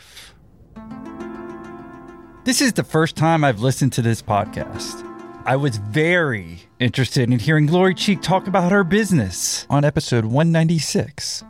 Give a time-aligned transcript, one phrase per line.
[2.45, 5.03] This is the first time I've listened to this podcast.
[5.47, 11.43] I was very interested in hearing Lori Cheek talk about her business on episode 196.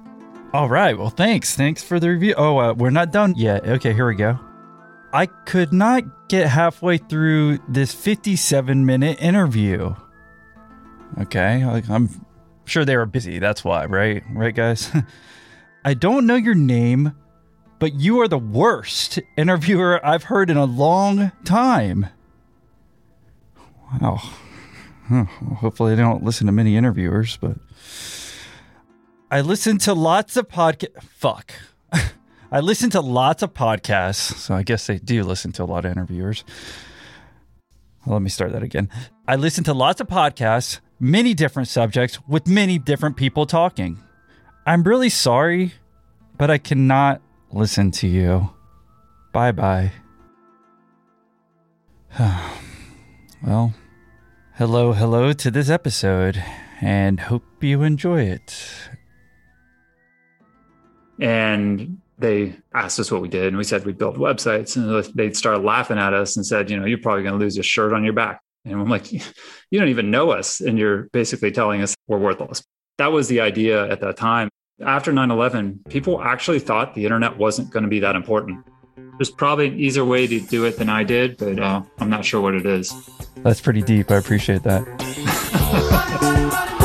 [0.52, 1.56] All right, well, thanks.
[1.56, 2.34] Thanks for the review.
[2.36, 3.66] Oh, uh, we're not done yet.
[3.66, 4.38] Okay, here we go.
[5.12, 9.94] I could not get halfway through this 57 minute interview.
[11.20, 12.08] Okay, I'm
[12.64, 13.38] sure they were busy.
[13.38, 14.22] That's why, right?
[14.32, 14.90] Right, guys?
[15.84, 17.12] I don't know your name,
[17.78, 22.06] but you are the worst interviewer I've heard in a long time.
[24.00, 24.16] Wow.
[25.58, 27.56] Hopefully, they don't listen to many interviewers, but
[29.30, 31.02] I listen to lots of podcast.
[31.02, 31.52] Fuck.
[32.52, 35.86] I listen to lots of podcasts, so I guess they do listen to a lot
[35.86, 36.44] of interviewers.
[38.04, 38.90] Let me start that again.
[39.26, 43.98] I listen to lots of podcasts, many different subjects, with many different people talking.
[44.66, 45.72] I'm really sorry,
[46.36, 47.22] but I cannot
[47.52, 48.50] listen to you.
[49.32, 49.92] Bye bye.
[53.42, 53.72] well,
[54.56, 56.44] hello, hello to this episode,
[56.82, 58.62] and hope you enjoy it.
[61.18, 65.32] And they asked us what we did and we said we built websites and they
[65.32, 67.92] started laughing at us and said you know you're probably going to lose your shirt
[67.92, 68.40] on your back.
[68.64, 69.20] And i'm like you
[69.72, 72.62] don't even know us and you're basically telling us we're worthless.
[72.98, 74.48] That was the idea at that time.
[74.80, 78.64] After 9-11 people actually thought the internet wasn't going to be that important.
[79.18, 82.24] There's probably an easier way to do it than i did but uh, i'm not
[82.24, 82.94] sure what it is.
[83.38, 84.10] That's pretty deep.
[84.10, 84.86] I appreciate that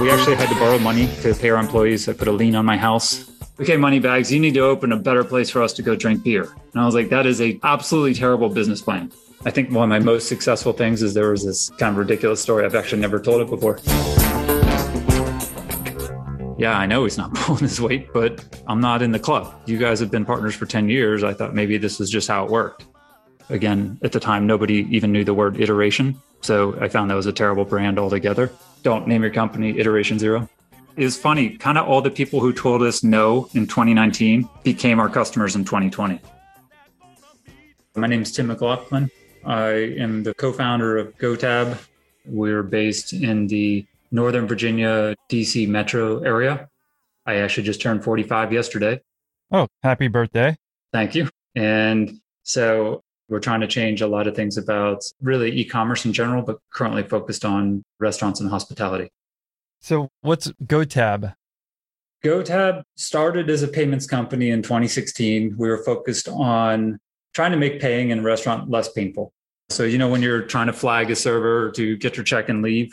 [0.00, 2.08] We actually had to borrow money to pay our employees.
[2.08, 3.30] I put a lien on my house.
[3.60, 6.44] Okay, Moneybags, you need to open a better place for us to go drink beer.
[6.72, 9.12] And I was like, that is a absolutely terrible business plan.
[9.44, 12.40] I think one of my most successful things is there was this kind of ridiculous
[12.40, 12.64] story.
[12.64, 13.78] I've actually never told it before.
[16.58, 19.54] Yeah, I know he's not pulling his weight, but I'm not in the club.
[19.66, 21.22] You guys have been partners for 10 years.
[21.22, 22.86] I thought maybe this is just how it worked.
[23.50, 26.20] Again, at the time, nobody even knew the word iteration.
[26.40, 28.50] So I found that was a terrible brand altogether.
[28.82, 30.48] Don't name your company iteration zero.
[30.96, 35.08] Is funny kind of all the people who told us no in 2019 became our
[35.08, 36.20] customers in 2020
[37.96, 39.10] my name is tim mclaughlin.
[39.44, 41.78] I am the co-founder of gotab.
[42.26, 46.68] We're based in the northern virginia dc metro area.
[47.26, 49.00] I actually just turned 45 yesterday.
[49.50, 50.56] Oh happy birthday.
[50.92, 51.28] Thank you.
[51.54, 56.12] And so we're trying to change a lot of things about really e commerce in
[56.12, 59.10] general, but currently focused on restaurants and hospitality.
[59.80, 61.34] So, what's GoTab?
[62.24, 65.54] GoTab started as a payments company in 2016.
[65.56, 66.98] We were focused on
[67.32, 69.32] trying to make paying in a restaurant less painful.
[69.70, 72.60] So, you know, when you're trying to flag a server to get your check and
[72.60, 72.92] leave,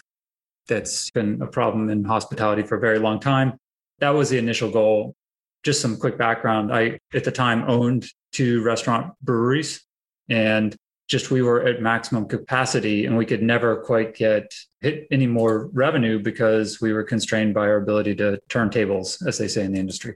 [0.67, 3.57] that's been a problem in hospitality for a very long time.
[3.99, 5.15] That was the initial goal.
[5.63, 6.71] Just some quick background.
[6.71, 9.86] I, at the time, owned two restaurant breweries
[10.29, 10.75] and
[11.07, 15.69] just we were at maximum capacity and we could never quite get hit any more
[15.73, 19.71] revenue because we were constrained by our ability to turn tables as they say in
[19.71, 20.15] the industry.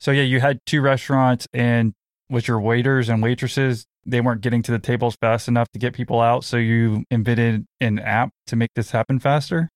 [0.00, 1.94] So yeah you had two restaurants and
[2.28, 5.92] with your waiters and waitresses they weren't getting to the tables fast enough to get
[5.92, 6.42] people out.
[6.42, 9.68] So you invented an app to make this happen faster?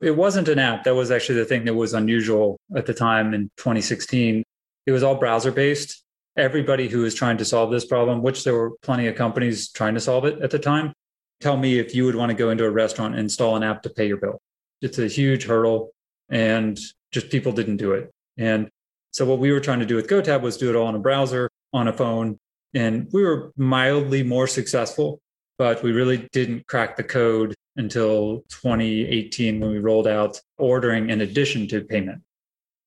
[0.00, 0.84] It wasn't an app.
[0.84, 4.42] That was actually the thing that was unusual at the time in 2016
[4.86, 6.01] it was all browser based
[6.36, 9.94] everybody who is trying to solve this problem, which there were plenty of companies trying
[9.94, 10.92] to solve it at the time,
[11.40, 13.82] tell me if you would want to go into a restaurant and install an app
[13.82, 14.40] to pay your bill.
[14.80, 15.90] It's a huge hurdle
[16.30, 16.78] and
[17.10, 18.10] just people didn't do it.
[18.38, 18.68] And
[19.10, 20.98] so what we were trying to do with GoTab was do it all on a
[20.98, 22.38] browser, on a phone,
[22.74, 25.20] and we were mildly more successful,
[25.58, 31.20] but we really didn't crack the code until 2018 when we rolled out ordering in
[31.20, 32.22] addition to payment.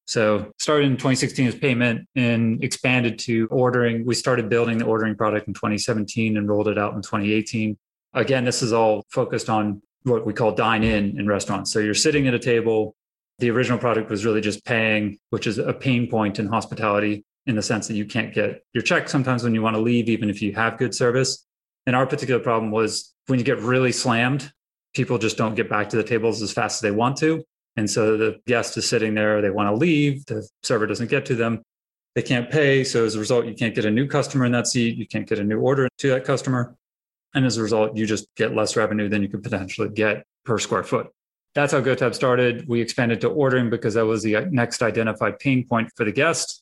[0.06, 4.06] So started in 2016 as payment and expanded to ordering.
[4.06, 7.78] We started building the ordering product in 2017 and rolled it out in 2018.
[8.14, 11.72] Again, this is all focused on what we call dine in in restaurants.
[11.72, 12.96] So you're sitting at a table.
[13.40, 17.56] The original product was really just paying, which is a pain point in hospitality in
[17.56, 20.29] the sense that you can't get your check sometimes when you want to leave, even
[20.29, 21.46] if you have good service.
[21.85, 24.52] And our particular problem was when you get really slammed,
[24.94, 27.44] people just don't get back to the tables as fast as they want to.
[27.78, 31.26] And so the guest is sitting there, they want to leave, the server doesn't get
[31.28, 31.62] to them,
[32.16, 32.84] they can't pay.
[32.84, 35.28] So as a result, you can't get a new customer in that seat, you can't
[35.28, 36.76] get a new order to that customer.
[37.34, 40.58] And as a result, you just get less revenue than you could potentially get per
[40.58, 41.12] square foot.
[41.54, 42.68] That's how GoTab started.
[42.68, 46.12] We expanded to ordering because that was the uh, next identified pain point for the
[46.12, 46.62] guest.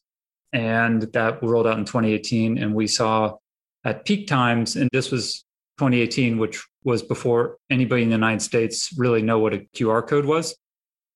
[0.52, 2.58] And that rolled out in 2018.
[2.58, 3.38] And we saw
[3.84, 5.46] at peak times, and this was
[5.80, 10.26] 2018, which was before anybody in the United States really know what a QR code
[10.26, 10.56] was.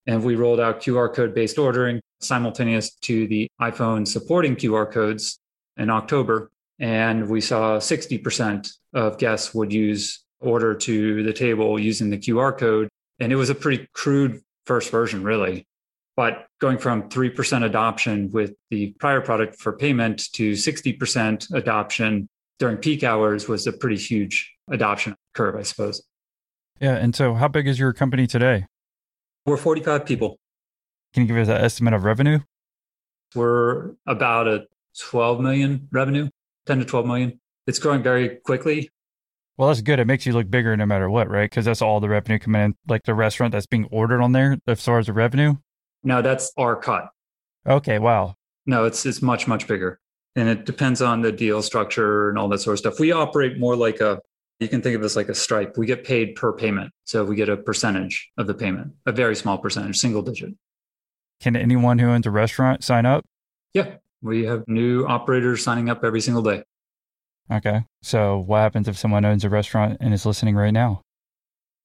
[0.07, 5.39] And we rolled out QR code based ordering simultaneous to the iPhone supporting QR codes
[5.75, 6.50] in October.
[6.80, 12.57] And we saw 60% of guests would use order to the table using the QR
[12.57, 12.89] code.
[13.19, 15.68] And it was a pretty crude first version, really.
[16.15, 22.27] But going from 3% adoption with the prior product for payment to 60% adoption
[22.60, 26.03] during peak hours was a pretty huge adoption curve, I suppose.
[26.80, 26.95] Yeah.
[26.95, 28.65] And so, how big is your company today?
[29.48, 30.40] We're 45 people.
[31.14, 32.40] Can you give us an estimate of revenue?
[33.34, 34.66] We're about a
[35.00, 36.28] 12 million revenue,
[36.66, 37.40] 10 to 12 million.
[37.66, 38.90] It's growing very quickly.
[39.56, 40.00] Well, that's good.
[40.00, 41.50] It makes you look bigger no matter what, right?
[41.50, 44.58] Because that's all the revenue coming in, like the restaurant that's being ordered on there
[44.68, 45.56] as far as the revenue.
[46.04, 47.08] No, that's our cut.
[47.66, 48.00] Okay.
[48.00, 48.36] Wow.
[48.66, 50.02] No, it's it's much much bigger,
[50.36, 53.00] and it depends on the deal structure and all that sort of stuff.
[53.00, 54.20] We operate more like a
[54.59, 55.77] you can think of this like a stripe.
[55.77, 56.92] We get paid per payment.
[57.04, 60.54] So we get a percentage of the payment, a very small percentage, single digit.
[61.39, 63.25] Can anyone who owns a restaurant sign up?
[63.74, 63.95] Yeah.
[64.21, 66.63] We have new operators signing up every single day.
[67.51, 67.83] Okay.
[68.01, 71.01] So what happens if someone owns a restaurant and is listening right now?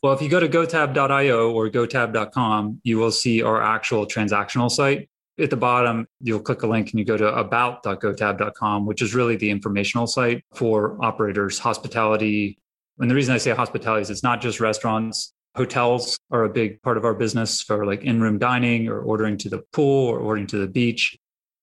[0.03, 5.09] Well, if you go to gotab.io or gotab.com, you will see our actual transactional site.
[5.39, 9.37] At the bottom, you'll click a link and you go to about.gotab.com, which is really
[9.37, 12.59] the informational site for operators, hospitality,
[12.99, 15.33] and the reason I say hospitality is it's not just restaurants.
[15.57, 19.37] Hotels are a big part of our business for like in room dining or ordering
[19.39, 21.17] to the pool or ordering to the beach.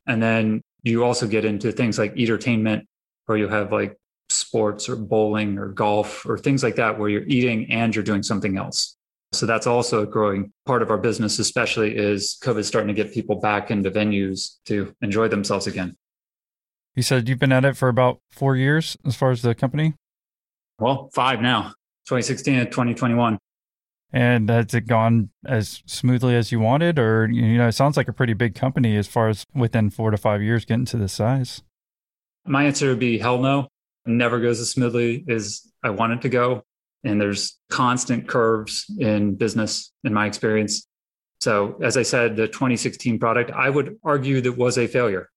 [0.05, 2.87] And then you also get into things like entertainment,
[3.25, 3.97] where you have like
[4.29, 8.23] sports or bowling or golf or things like that, where you're eating and you're doing
[8.23, 8.95] something else.
[9.31, 13.13] So that's also a growing part of our business, especially is COVID starting to get
[13.13, 15.95] people back into venues to enjoy themselves again.
[16.95, 19.93] You said you've been at it for about four years as far as the company?
[20.79, 21.73] Well, five now,
[22.05, 23.37] 2016 and 2021.
[24.11, 26.97] And has it gone as smoothly as you wanted?
[26.97, 30.09] Or, you know, it sounds like a pretty big company as far as within four
[30.09, 31.61] to five years getting to this size.
[32.45, 33.67] My answer would be hell no.
[34.05, 36.63] It never goes as smoothly as I want it to go.
[37.03, 40.87] And there's constant curves in business, in my experience.
[41.39, 45.29] So, as I said, the 2016 product, I would argue that was a failure.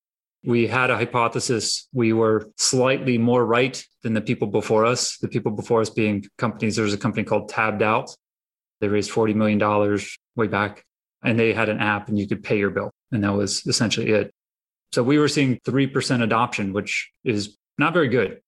[0.45, 1.89] We had a hypothesis.
[1.93, 5.19] We were slightly more right than the people before us.
[5.19, 6.77] The people before us being companies.
[6.77, 8.11] There was a company called Tabbed Out.
[8.81, 9.99] They raised $40 million
[10.35, 10.85] way back
[11.23, 12.91] and they had an app and you could pay your bill.
[13.13, 14.33] And that was essentially it.
[14.93, 18.41] So we were seeing 3% adoption, which is not very good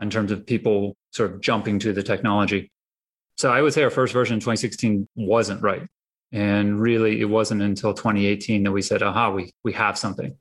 [0.00, 2.70] in terms of people sort of jumping to the technology.
[3.36, 5.82] So I would say our first version in 2016 wasn't right.
[6.32, 10.36] And really, it wasn't until 2018 that we said, aha, we, we have something.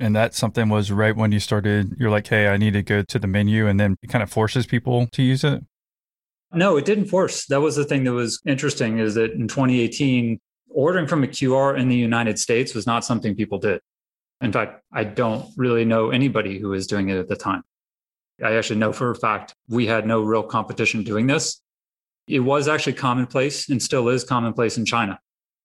[0.00, 3.02] And that something was right when you started, you're like, hey, I need to go
[3.02, 3.66] to the menu.
[3.66, 5.62] And then it kind of forces people to use it.
[6.52, 7.44] No, it didn't force.
[7.46, 11.78] That was the thing that was interesting is that in 2018, ordering from a QR
[11.78, 13.80] in the United States was not something people did.
[14.40, 17.62] In fact, I don't really know anybody who was doing it at the time.
[18.42, 21.60] I actually know for a fact we had no real competition doing this.
[22.26, 25.20] It was actually commonplace and still is commonplace in China.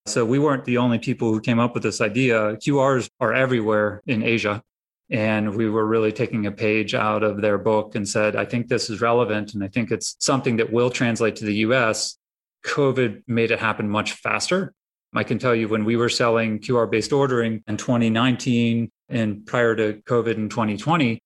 [0.08, 2.58] So we weren't the only people who came up with this idea.
[2.58, 4.62] QRs are everywhere in Asia.
[5.10, 8.68] And we were really taking a page out of their book and said, I think
[8.68, 9.54] this is relevant.
[9.54, 12.18] And I think it's something that will translate to the US.
[12.66, 14.74] COVID made it happen much faster.
[15.14, 19.76] I can tell you when we were selling QR based ordering in 2019 and prior
[19.76, 21.20] to COVID in 2020,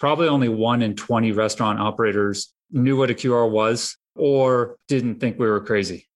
[0.00, 5.38] probably only one in 20 restaurant operators knew what a QR was or didn't think
[5.38, 6.08] we were crazy.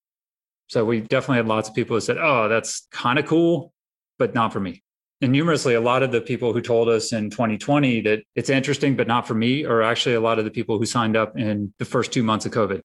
[0.73, 3.75] So we definitely had lots of people who said, oh, that's kind of cool,
[4.19, 4.83] but not for me.
[5.21, 8.97] And numerously, a lot of the people who told us in 2020 that it's interesting,
[8.97, 11.75] but not for me, are actually a lot of the people who signed up in
[11.79, 12.81] the first two months of COVID.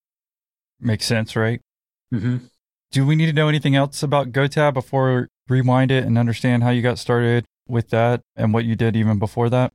[0.82, 1.62] Makes sense, right?
[2.14, 2.40] Mm-hmm.
[2.92, 6.72] Do we need to know anything else about GoTab before rewind it and understand how
[6.72, 9.72] you got started with that and what you did even before that?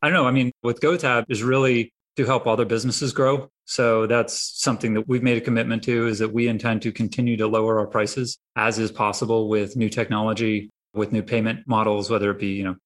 [0.00, 0.26] I don't know.
[0.26, 3.50] I mean, with GoTab is really to help other businesses grow.
[3.66, 7.36] So that's something that we've made a commitment to is that we intend to continue
[7.36, 12.30] to lower our prices as is possible with new technology, with new payment models, whether
[12.30, 12.76] it be, you know,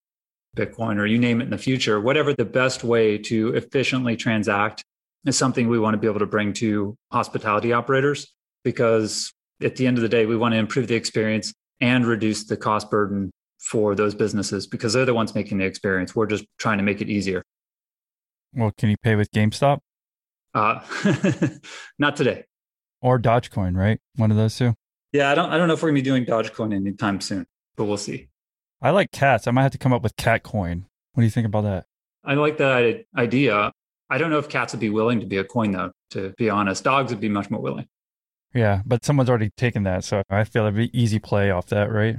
[0.57, 4.85] Bitcoin or you name it in the future, whatever the best way to efficiently transact
[5.25, 8.35] is something we want to be able to bring to hospitality operators
[8.65, 9.33] because
[9.63, 12.57] at the end of the day, we want to improve the experience and reduce the
[12.57, 16.17] cost burden for those businesses because they're the ones making the experience.
[16.17, 17.45] We're just trying to make it easier.
[18.55, 19.81] Well, can you pay with GameStop?
[20.55, 20.81] Uh,
[21.99, 22.45] not today.
[23.01, 24.01] Or Dogecoin, right?
[24.17, 24.75] One of those two.
[25.13, 25.51] Yeah, I don't.
[25.51, 28.29] I don't know if we're gonna be doing Dogecoin anytime soon, but we'll see.
[28.83, 29.47] I like cats.
[29.47, 30.85] I might have to come up with Catcoin.
[31.13, 31.87] What do you think about that?
[32.25, 33.73] I like that idea.
[34.09, 36.51] I don't know if cats would be willing to be a coin, though, to be
[36.51, 36.85] honest.
[36.85, 37.87] Dogs would be much more willing.
[38.55, 40.05] Yeah, but someone's already taken that.
[40.05, 42.17] So I feel it'd be easy play off that, right?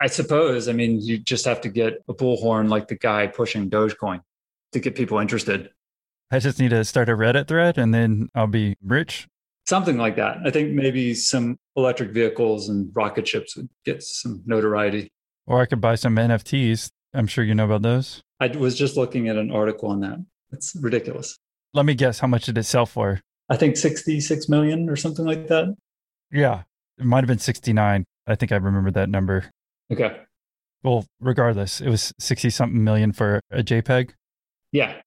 [0.00, 0.68] I suppose.
[0.68, 4.22] I mean, you just have to get a bullhorn like the guy pushing Dogecoin
[4.72, 5.70] to get people interested.
[6.30, 9.26] I just need to start a Reddit thread and then I'll be rich.
[9.66, 10.38] Something like that.
[10.44, 15.12] I think maybe some electric vehicles and rocket ships would get some notoriety.
[15.46, 16.90] Or I could buy some NFTs.
[17.14, 18.22] I'm sure you know about those.
[18.38, 20.24] I was just looking at an article on that.
[20.52, 21.36] It's ridiculous.
[21.74, 23.20] Let me guess, how much did it sell for?
[23.48, 25.74] I think 66 million or something like that.
[26.32, 26.62] Yeah,
[26.98, 28.04] it might have been 69.
[28.26, 29.50] I think I remember that number.
[29.92, 30.20] Okay.
[30.82, 34.10] Well, regardless, it was 60 something million for a JPEG.
[34.72, 35.00] Yeah.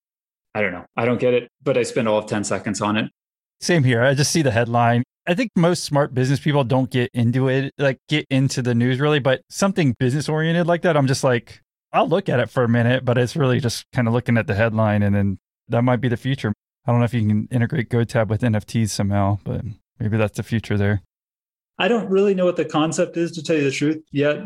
[0.56, 0.86] I don't know.
[0.96, 3.12] I don't get it, but I spent all of 10 seconds on it.
[3.60, 4.04] Same here.
[4.04, 5.04] I just see the headline.
[5.26, 9.00] I think most smart business people don't get into it, like get into the news
[9.00, 11.62] really, but something business oriented like that, I'm just like,
[11.94, 14.48] I'll look at it for a minute, but it's really just kind of looking at
[14.48, 15.40] the headline and then
[15.70, 16.52] that might be the future.
[16.86, 19.62] I don't know if you can integrate GoTab with NFTs somehow, but
[20.00, 21.02] maybe that's the future there.
[21.80, 24.38] I don't really know what the concept is to tell you the truth yet.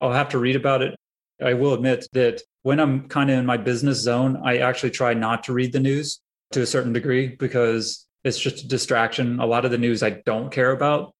[0.00, 0.96] I'll have to read about it.
[1.44, 5.12] I will admit that when I'm kind of in my business zone, I actually try
[5.12, 6.20] not to read the news
[6.52, 9.38] to a certain degree because it's just a distraction.
[9.38, 11.14] A lot of the news I don't care about.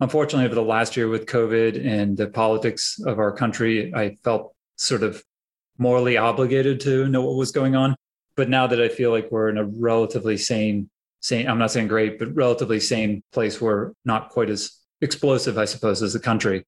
[0.00, 4.54] Unfortunately, over the last year with COVID and the politics of our country, I felt
[4.76, 5.22] sort of
[5.76, 7.94] morally obligated to know what was going on.
[8.34, 10.88] But now that I feel like we're in a relatively sane,
[11.20, 14.72] sane, I'm not saying great, but relatively sane place where not quite as
[15.02, 16.64] explosive, I suppose, as the country,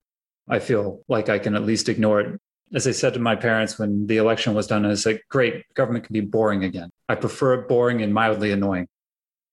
[0.50, 2.40] I feel like I can at least ignore it
[2.74, 5.64] as I said to my parents when the election was done, I was like, great,
[5.74, 6.90] government can be boring again.
[7.08, 8.88] I prefer it boring and mildly annoying.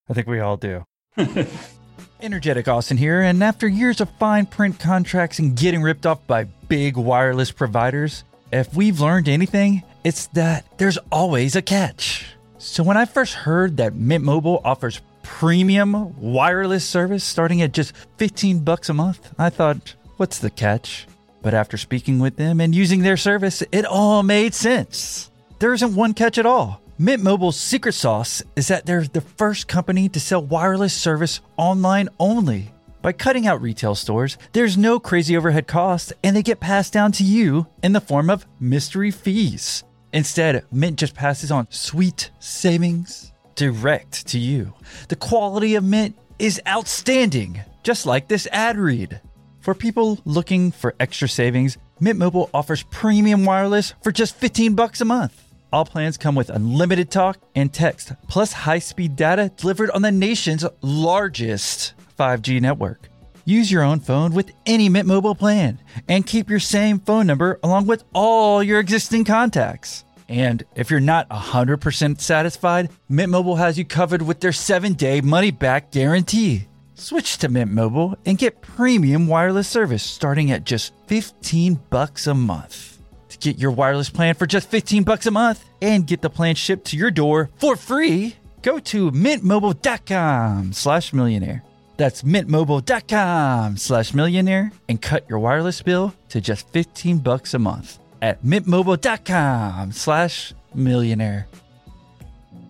[0.10, 0.86] I think we all do.
[2.22, 6.46] Energetic Austin here, and after years of fine print contracts and getting ripped off by
[6.68, 12.36] big wireless providers, if we've learned anything, it's that there's always a catch.
[12.58, 17.94] So when I first heard that Mint Mobile offers premium wireless service starting at just
[18.18, 21.08] 15 bucks a month, I thought, what's the catch?
[21.41, 25.31] But after speaking with them and using their service, it all made sense.
[25.60, 26.81] There isn't one catch at all.
[26.98, 32.10] Mint Mobile's secret sauce is that they're the first company to sell wireless service online
[32.19, 32.74] only.
[33.01, 37.13] By cutting out retail stores, there's no crazy overhead costs, and they get passed down
[37.13, 39.86] to you in the form of mystery fees.
[40.12, 44.74] Instead, Mint just passes on sweet savings direct to you.
[45.08, 49.22] The quality of Mint is outstanding, just like this ad read.
[49.60, 55.01] For people looking for extra savings, Mint Mobile offers premium wireless for just 15 bucks
[55.01, 55.44] a month.
[55.74, 60.66] All plans come with unlimited talk and text, plus high-speed data delivered on the nation's
[60.82, 63.10] largest 5G network.
[63.44, 67.60] Use your own phone with any Mint Mobile plan and keep your same phone number
[67.62, 70.06] along with all your existing contacts.
[70.30, 75.92] And if you're not 100% satisfied, Mint Mobile has you covered with their 7-day money-back
[75.92, 76.69] guarantee.
[77.00, 82.34] Switch to Mint Mobile and get premium wireless service starting at just 15 bucks a
[82.34, 83.00] month.
[83.29, 86.56] To get your wireless plan for just 15 bucks a month and get the plan
[86.56, 91.63] shipped to your door for free, go to mintmobile.com slash millionaire.
[91.98, 98.00] That's mintmobile.com slash millionaire and cut your wireless bill to just 15 bucks a month
[98.22, 101.48] at mintmobile.com slash millionaire.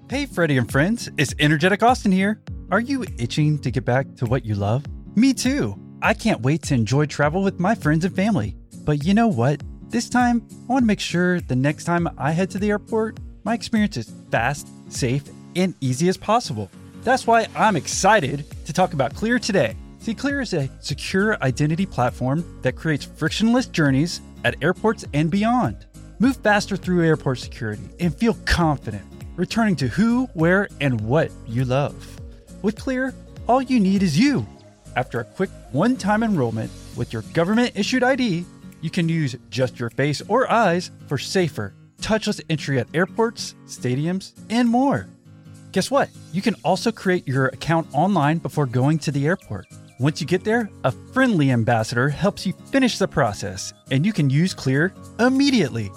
[0.09, 2.39] Hey, Freddie and friends, it's Energetic Austin here.
[2.71, 4.85] Are you itching to get back to what you love?
[5.15, 5.75] Me too.
[6.03, 8.55] I can't wait to enjoy travel with my friends and family.
[8.85, 9.63] But you know what?
[9.89, 13.17] This time, I want to make sure the next time I head to the airport,
[13.43, 15.23] my experience is fast, safe,
[15.55, 16.69] and easy as possible.
[17.03, 19.75] That's why I'm excited to talk about Clear today.
[19.97, 25.88] See, Clear is a secure identity platform that creates frictionless journeys at airports and beyond.
[26.19, 29.03] Move faster through airport security and feel confident
[29.38, 32.18] returning to who, where, and what you love.
[32.61, 33.13] With Clear,
[33.47, 34.45] all you need is you.
[34.95, 38.45] After a quick one time enrollment with your government issued ID,
[38.81, 44.33] you can use just your face or eyes for safer, touchless entry at airports, stadiums,
[44.49, 45.07] and more.
[45.71, 46.09] Guess what?
[46.33, 49.67] You can also create your account online before going to the airport.
[49.99, 54.29] Once you get there, a friendly ambassador helps you finish the process, and you can
[54.29, 55.91] use Clear immediately.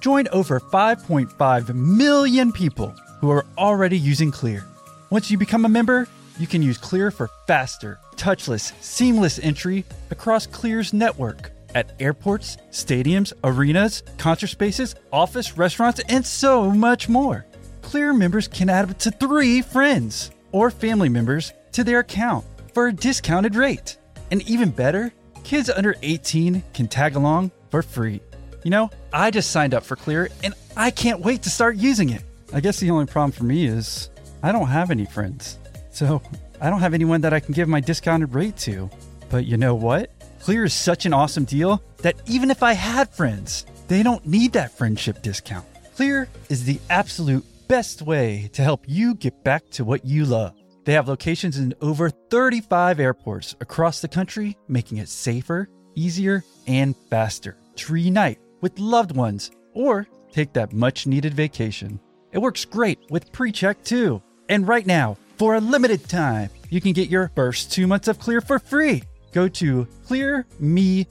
[0.00, 4.64] Join over 5.5 million people who are already using Clear.
[5.08, 10.46] Once you become a member, you can use Clear for faster, touchless, seamless entry across
[10.46, 17.46] Clear's network at airports, stadiums, arenas, concert spaces, office, restaurants, and so much more.
[17.82, 22.44] Clear members can add up to three friends or family members to their account
[22.74, 23.98] for a discounted rate.
[24.32, 25.12] And even better,
[25.44, 28.20] kids under 18 can tag along for free.
[28.64, 32.10] You know, I just signed up for Clear and I can't wait to start using
[32.10, 32.24] it.
[32.52, 34.10] I guess the only problem for me is
[34.42, 35.58] I don't have any friends.
[35.90, 36.22] So
[36.60, 38.90] I don't have anyone that I can give my discounted rate to.
[39.30, 40.10] But you know what?
[40.40, 44.52] Clear is such an awesome deal that even if I had friends, they don't need
[44.52, 45.66] that friendship discount.
[45.96, 50.54] Clear is the absolute best way to help you get back to what you love.
[50.84, 56.94] They have locations in over 35 airports across the country, making it safer, easier, and
[57.10, 61.98] faster to reunite with loved ones or take that much needed vacation.
[62.32, 64.22] It works great with pre check too.
[64.48, 68.18] And right now, for a limited time, you can get your first two months of
[68.18, 69.02] Clear for free.
[69.32, 71.06] Go to clearme.com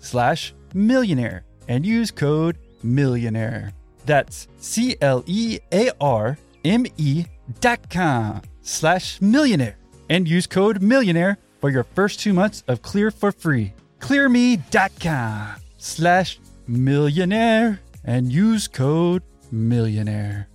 [0.00, 3.72] slash millionaire and use code millionaire.
[4.06, 7.26] That's C L E A R M E
[7.60, 9.76] dot com slash millionaire
[10.08, 13.72] and use code millionaire for your first two months of Clear for free.
[14.00, 19.22] Clearme.com slash millionaire and use code
[19.52, 20.48] millionaire.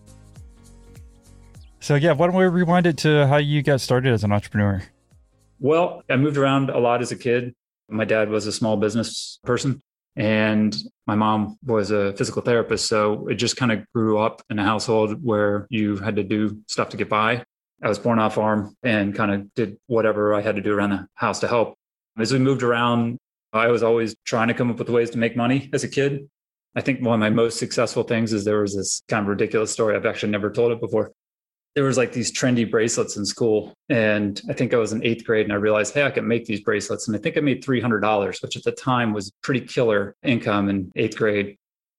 [1.80, 4.82] So yeah, why don't we rewind it to how you got started as an entrepreneur?
[5.60, 7.54] Well, I moved around a lot as a kid.
[7.88, 9.82] My dad was a small business person
[10.16, 10.75] and
[11.06, 12.88] my mom was a physical therapist.
[12.88, 16.60] So it just kind of grew up in a household where you had to do
[16.68, 17.44] stuff to get by.
[17.84, 20.92] I was born off farm and kind of did whatever I had to do around
[20.92, 21.75] the house to help.
[22.18, 23.20] As we moved around,
[23.52, 26.30] I was always trying to come up with ways to make money as a kid.
[26.75, 29.72] I think one of my most successful things is there was this kind of ridiculous
[29.72, 29.96] story.
[29.96, 31.12] I've actually never told it before.
[31.74, 35.25] There was like these trendy bracelets in school and i think i was in eighth
[35.25, 37.65] grade and i realized hey i can make these bracelets and i think i made
[37.65, 41.58] $300 which at the time was pretty killer income in eighth grade.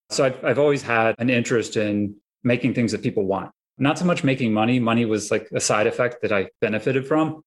[0.09, 3.51] So I've, I've always had an interest in making things that people want.
[3.77, 4.79] Not so much making money.
[4.79, 7.43] Money was like a side effect that i benefited from.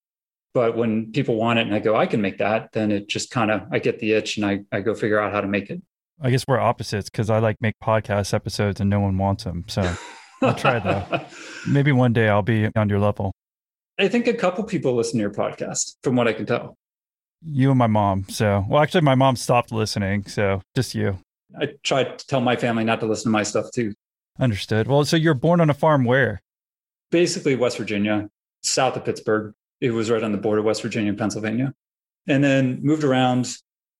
[0.53, 3.31] But when people want it and i go i can make that then it just
[3.31, 5.69] kind of i get the itch and I, I go figure out how to make
[5.71, 5.81] it
[6.21, 9.65] I guess we're opposites because I like make podcast episodes and no one wants them.
[9.67, 9.95] So
[10.41, 11.25] I'll try though.
[11.67, 13.31] Maybe one day I'll be on your level.
[13.99, 16.77] I think a couple people listen to your podcast, from what I can tell.
[17.45, 18.25] You and my mom.
[18.29, 20.25] So, well, actually, my mom stopped listening.
[20.25, 21.19] So, just you.
[21.59, 23.93] I tried to tell my family not to listen to my stuff too.
[24.39, 24.87] Understood.
[24.87, 26.41] Well, so you're born on a farm where?
[27.11, 28.29] Basically, West Virginia,
[28.63, 29.53] south of Pittsburgh.
[29.81, 31.73] It was right on the border of West Virginia and Pennsylvania.
[32.27, 33.53] And then moved around.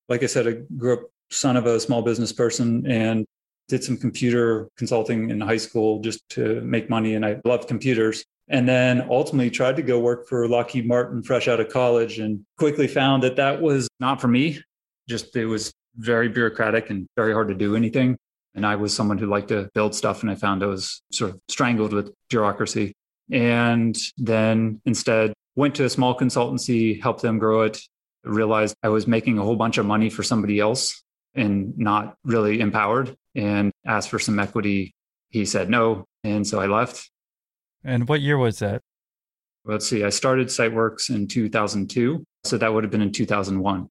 [0.08, 1.01] Like I said, I grew up
[1.32, 3.26] son of a small business person and
[3.70, 7.13] did some computer consulting in high school just to make money.
[7.13, 8.26] And I loved computers.
[8.50, 12.44] And then ultimately tried to go work for Lockheed Martin fresh out of college and
[12.58, 14.60] quickly found that that was not for me.
[15.08, 18.18] Just it was very bureaucratic and very hard to do anything.
[18.56, 20.24] And I was someone who liked to build stuff.
[20.24, 22.94] And I found I was sort of strangled with bureaucracy.
[23.32, 27.80] And then instead went to a small consultancy, helped them grow it,
[28.24, 31.04] realized I was making a whole bunch of money for somebody else
[31.36, 34.94] and not really empowered and asked for some equity.
[35.30, 36.06] He said no.
[36.24, 37.10] And so I left.
[37.84, 38.82] And what year was that?
[39.65, 40.04] Let's see.
[40.04, 42.24] I started SiteWorx in 2002.
[42.44, 43.88] So that would have been in 2001.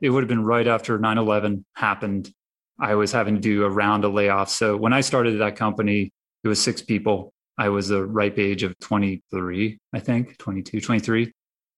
[0.00, 2.32] It would have been right after 9 11 happened.
[2.80, 4.50] I was having to do a round of layoffs.
[4.50, 6.10] So when I started that company,
[6.42, 7.32] it was six people.
[7.58, 11.32] I was the ripe age of 23, I think, 22, 23.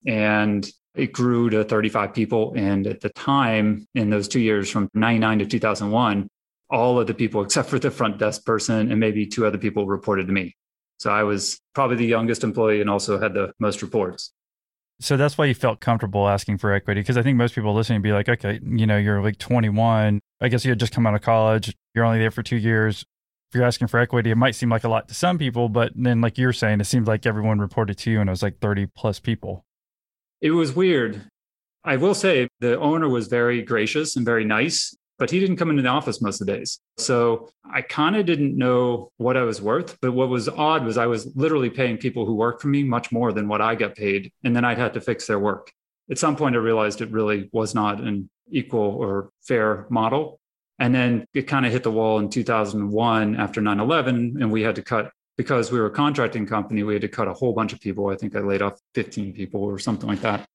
[0.06, 2.52] And it grew to 35 people.
[2.56, 6.28] And at the time, in those two years from 99 to 2001,
[6.70, 9.86] all of the people except for the front desk person and maybe two other people
[9.86, 10.56] reported to me.
[10.98, 14.32] So I was probably the youngest employee and also had the most reports.
[15.00, 18.02] So that's why you felt comfortable asking for equity because I think most people listening
[18.02, 20.20] be like, okay, you know, you're like 21.
[20.40, 21.74] I guess you had just come out of college.
[21.94, 23.04] You're only there for two years.
[23.50, 25.92] If you're asking for equity, it might seem like a lot to some people, but
[25.94, 28.60] then, like you're saying, it seems like everyone reported to you and it was like
[28.60, 29.66] 30 plus people.
[30.42, 31.22] It was weird.
[31.84, 35.70] I will say the owner was very gracious and very nice but he didn't come
[35.70, 36.80] into the office most of the days.
[36.96, 39.96] So I kind of didn't know what I was worth.
[40.00, 43.12] But what was odd was I was literally paying people who worked for me much
[43.12, 44.32] more than what I got paid.
[44.42, 45.70] And then I'd have to fix their work.
[46.10, 50.40] At some point, I realized it really was not an equal or fair model.
[50.80, 54.38] And then it kind of hit the wall in 2001 after 9 11.
[54.40, 57.28] And we had to cut because we were a contracting company, we had to cut
[57.28, 58.08] a whole bunch of people.
[58.08, 60.46] I think I laid off 15 people or something like that.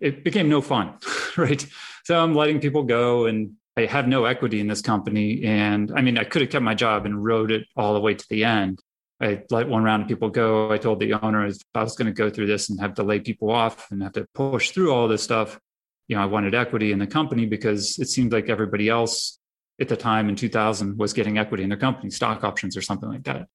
[0.00, 0.94] It became no fun,
[1.36, 1.64] right?
[2.04, 5.44] So I'm letting people go and I have no equity in this company.
[5.44, 8.14] And I mean, I could have kept my job and rode it all the way
[8.14, 8.80] to the end.
[9.20, 10.72] I let one round of people go.
[10.72, 11.44] I told the owner
[11.74, 14.12] I was going to go through this and have to lay people off and have
[14.12, 15.58] to push through all this stuff,
[16.08, 19.38] you know, I wanted equity in the company because it seemed like everybody else
[19.80, 23.08] at the time in 2000 was getting equity in their company, stock options or something
[23.08, 23.46] like that.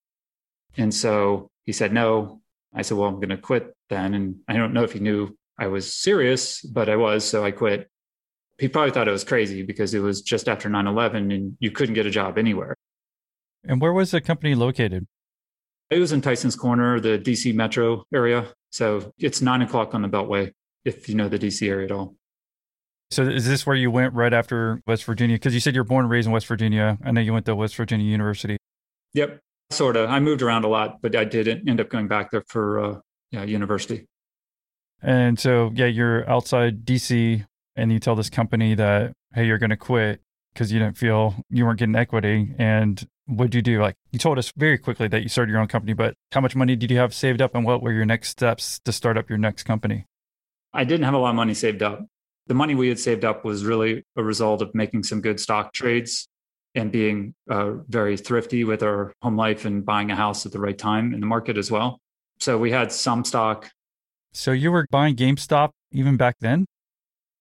[0.78, 2.42] And so he said no.
[2.74, 4.14] I said, well, I'm going to quit then.
[4.14, 7.24] And I don't know if he knew I was serious, but I was.
[7.24, 7.90] So I quit
[8.58, 11.72] he probably thought it was crazy because it was just after 9 11 and you
[11.72, 12.76] couldn't get a job anywhere.
[13.64, 15.08] And where was the company located?
[15.90, 18.48] It was in Tyson's Corner, the DC metro area.
[18.72, 20.52] So it's nine o'clock on the Beltway,
[20.86, 22.16] if you know the DC area at all.
[23.12, 25.36] So is this where you went right after West Virginia?
[25.36, 26.98] Because you said you're born and raised in West Virginia.
[27.04, 28.58] I know you went to West Virginia University.
[29.14, 29.40] Yep,
[29.74, 30.10] sort of.
[30.10, 33.00] I moved around a lot, but I didn't end up going back there for uh,
[33.32, 34.08] yeah, university.
[35.02, 39.70] And so, yeah, you're outside DC and you tell this company that, hey, you're going
[39.70, 40.22] to quit
[40.54, 42.54] because you didn't feel you weren't getting equity.
[42.58, 43.82] And what'd you do?
[43.82, 46.56] Like you told us very quickly that you started your own company, but how much
[46.56, 49.30] money did you have saved up and what were your next steps to start up
[49.30, 50.06] your next company?
[50.74, 52.06] I didn't have a lot of money saved up.
[52.48, 55.74] The money we had saved up was really a result of making some good stock
[55.74, 56.28] trades
[56.76, 60.60] and being uh, very thrifty with our home life and buying a house at the
[60.60, 62.00] right time in the market as well.
[62.40, 63.70] So we had some stock.
[64.34, 66.66] So you were buying GameStop even back then?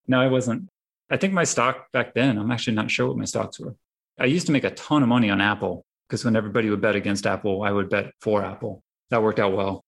[0.06, 0.68] No, I wasn't.
[1.10, 3.74] I think my stock back then, I'm actually not sure what my stocks were.
[4.18, 6.96] I used to make a ton of money on Apple because when everybody would bet
[6.96, 8.82] against Apple, I would bet for Apple.
[9.10, 9.84] That worked out well.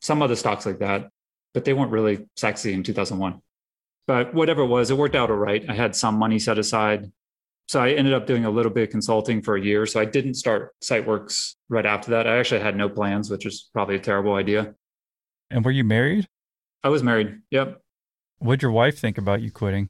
[0.00, 1.08] Some other stocks like that,
[1.54, 3.40] but they weren't really sexy in 2001.
[4.06, 5.64] But whatever it was, it worked out all right.
[5.68, 7.10] I had some money set aside.
[7.68, 9.86] So I ended up doing a little bit of consulting for a year.
[9.86, 12.26] So I didn't start SiteWorx right after that.
[12.26, 14.74] I actually had no plans, which is probably a terrible idea.
[15.50, 16.26] And were you married?
[16.82, 17.38] I was married.
[17.50, 17.80] Yep.
[18.38, 19.88] What'd your wife think about you quitting?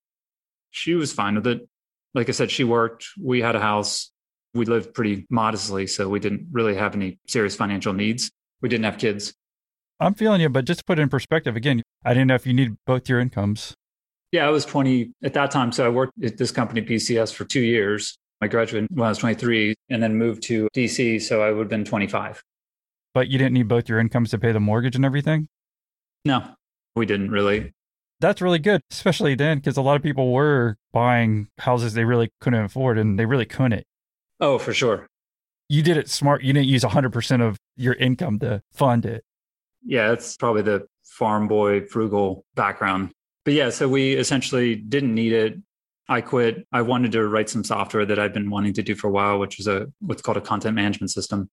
[0.71, 1.69] She was fine with it.
[2.15, 3.07] Like I said, she worked.
[3.21, 4.11] We had a house.
[4.55, 5.87] We lived pretty modestly.
[5.87, 8.31] So we didn't really have any serious financial needs.
[8.61, 9.35] We didn't have kids.
[9.99, 12.47] I'm feeling you, but just to put it in perspective, again, I didn't know if
[12.47, 13.75] you need both your incomes.
[14.33, 15.73] Yeah, I was 20 at that time.
[15.73, 18.17] So I worked at this company, PCS, for two years.
[18.41, 21.21] I graduated when I was 23 and then moved to DC.
[21.23, 22.43] So I would have been 25.
[23.15, 25.49] But you didn't need both your incomes to pay the mortgage and everything?
[26.25, 26.43] No,
[26.97, 27.73] we didn't really.
[28.21, 32.31] That's really good, especially then, because a lot of people were buying houses they really
[32.41, 33.85] couldn't afford and they really couldn't.
[34.41, 35.07] Oh, for sure.
[35.69, 36.43] You did it smart.
[36.43, 39.25] You didn't use 100% of your income to fund it.
[39.85, 43.11] Yeah, that's probably the farm boy frugal background.
[43.45, 45.59] But yeah, so we essentially didn't need it.
[46.09, 46.67] I quit.
[46.73, 49.39] I wanted to write some software that I've been wanting to do for a while,
[49.39, 51.49] which was a what's called a content management system.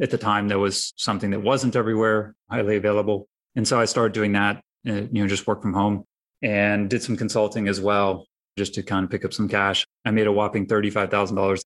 [0.00, 4.12] At the time, there was something that wasn't everywhere, highly available, and so I started
[4.12, 4.62] doing that.
[4.86, 6.04] Uh, you know, just work from home
[6.42, 8.26] and did some consulting as well,
[8.58, 9.86] just to kind of pick up some cash.
[10.04, 11.64] I made a whopping thirty-five thousand dollars.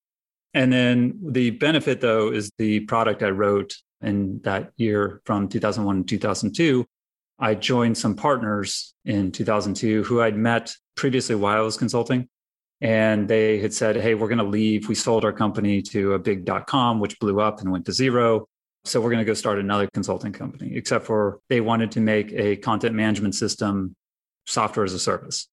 [0.54, 6.04] And then the benefit, though, is the product I wrote in that year from 2001
[6.04, 6.86] to 2002
[7.38, 12.28] I joined some partners in 2002 who I'd met previously while I was consulting.
[12.80, 14.88] And they had said, Hey, we're going to leave.
[14.88, 17.92] We sold our company to a big dot com, which blew up and went to
[17.92, 18.46] zero.
[18.84, 22.32] So we're going to go start another consulting company, except for they wanted to make
[22.32, 23.94] a content management system
[24.46, 25.48] software as a service.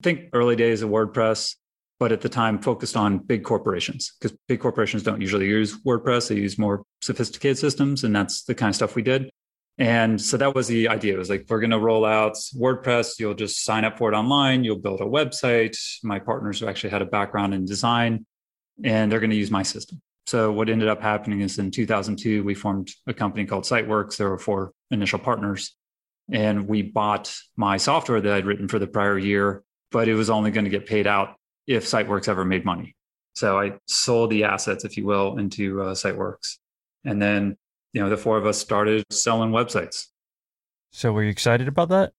[0.00, 1.56] I think early days of WordPress,
[1.98, 6.28] but at the time focused on big corporations because big corporations don't usually use WordPress.
[6.28, 8.04] They use more sophisticated systems.
[8.04, 9.30] And that's the kind of stuff we did.
[9.78, 11.14] And so that was the idea.
[11.14, 13.20] It was like, we're going to roll out WordPress.
[13.20, 14.64] You'll just sign up for it online.
[14.64, 15.78] You'll build a website.
[16.02, 18.26] My partners who actually had a background in design,
[18.82, 20.02] and they're going to use my system.
[20.26, 24.16] So what ended up happening is in 2002, we formed a company called SiteWorx.
[24.16, 25.76] There were four initial partners,
[26.30, 29.62] and we bought my software that I'd written for the prior year,
[29.92, 31.36] but it was only going to get paid out
[31.68, 32.96] if SiteWorx ever made money.
[33.36, 36.56] So I sold the assets, if you will, into uh, SiteWorx.
[37.04, 37.56] And then
[37.92, 40.06] you know, the four of us started selling websites.
[40.92, 42.12] So were you excited about that?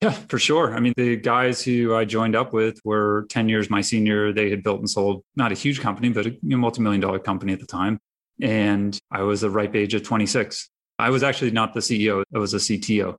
[0.00, 0.74] Yeah, for sure.
[0.74, 4.32] I mean, the guys who I joined up with were 10 years my senior.
[4.32, 7.60] They had built and sold not a huge company, but a multi-million dollar company at
[7.60, 7.98] the time.
[8.42, 10.68] And I was the ripe age of 26.
[10.98, 13.16] I was actually not the CEO, I was a CTO.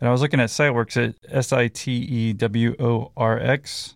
[0.00, 3.94] And I was looking at SiteWorx at S I T E W O R X.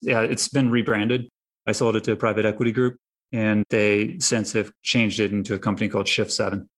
[0.00, 1.28] Yeah, it's been rebranded.
[1.66, 2.96] I sold it to a private equity group
[3.32, 6.68] and they since have changed it into a company called Shift Seven.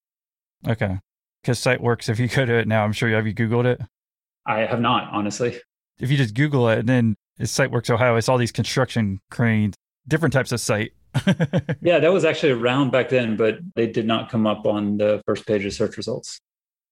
[0.67, 0.99] Okay,
[1.43, 2.09] because SiteWorx.
[2.09, 3.81] If you go to it now, I'm sure you have you Googled it.
[4.47, 5.59] I have not, honestly.
[6.01, 8.17] If you just Google it, and then it's SiteWorks Ohio.
[8.17, 9.75] It's all these construction cranes,
[10.07, 10.93] different types of site.
[11.83, 15.23] yeah, that was actually around back then, but they did not come up on the
[15.27, 16.41] first page of search results.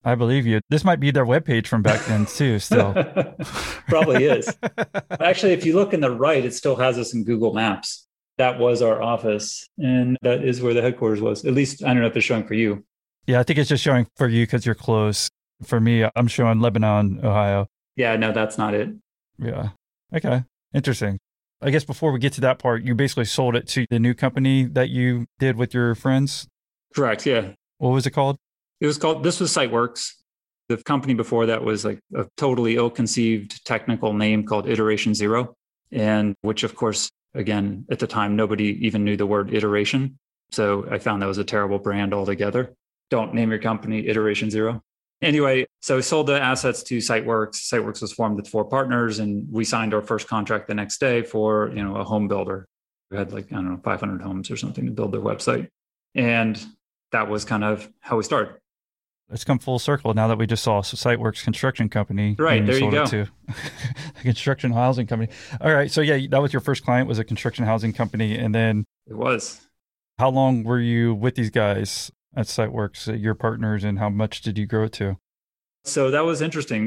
[0.04, 0.60] I believe you.
[0.70, 2.58] This might be their webpage from back then too.
[2.58, 2.94] Still,
[3.88, 4.56] probably is.
[5.20, 8.06] Actually, if you look in the right, it still has us in Google Maps
[8.38, 11.44] that was our office and that is where the headquarters was.
[11.44, 12.84] At least i don't know if it's showing for you.
[13.26, 15.28] Yeah i think it's just showing for you because you're close.
[15.62, 17.66] For me i'm showing lebanon ohio.
[17.96, 18.90] Yeah no that's not it.
[19.38, 19.70] Yeah.
[20.14, 20.44] Okay.
[20.74, 21.18] Interesting.
[21.62, 24.14] I guess before we get to that part you basically sold it to the new
[24.14, 26.46] company that you did with your friends?
[26.94, 27.52] Correct yeah.
[27.78, 28.36] What was it called?
[28.80, 30.12] It was called this was SiteWorx.
[30.68, 35.54] The company before that was like a totally ill-conceived technical name called iteration zero
[35.90, 40.18] And which, of course, again, at the time, nobody even knew the word iteration.
[40.50, 42.74] So I found that was a terrible brand altogether.
[43.10, 44.82] Don't name your company Iteration Zero.
[45.22, 47.56] Anyway, so we sold the assets to SiteWorx.
[47.56, 51.22] SiteWorx was formed with four partners, and we signed our first contract the next day
[51.22, 52.66] for you know a home builder
[53.10, 55.68] who had like I don't know 500 homes or something to build their website,
[56.14, 56.62] and
[57.12, 58.54] that was kind of how we started.
[59.32, 62.34] It's come full circle now that we just saw a Siteworks construction company.
[62.38, 63.06] Right there, you go.
[63.06, 63.26] To
[64.18, 65.32] a construction housing company.
[65.60, 68.54] All right, so yeah, that was your first client was a construction housing company, and
[68.54, 69.60] then it was.
[70.18, 72.10] How long were you with these guys?
[72.36, 75.16] at SiteWorx, uh, your partners, and how much did you grow it to?
[75.84, 76.86] So that was interesting.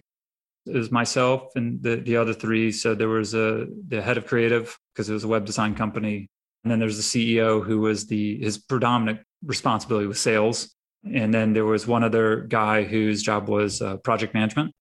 [0.65, 2.71] It was myself and the, the other three.
[2.71, 6.27] So there was a the head of creative because it was a web design company,
[6.63, 11.53] and then there's the CEO who was the his predominant responsibility was sales, and then
[11.53, 14.73] there was one other guy whose job was uh, project management,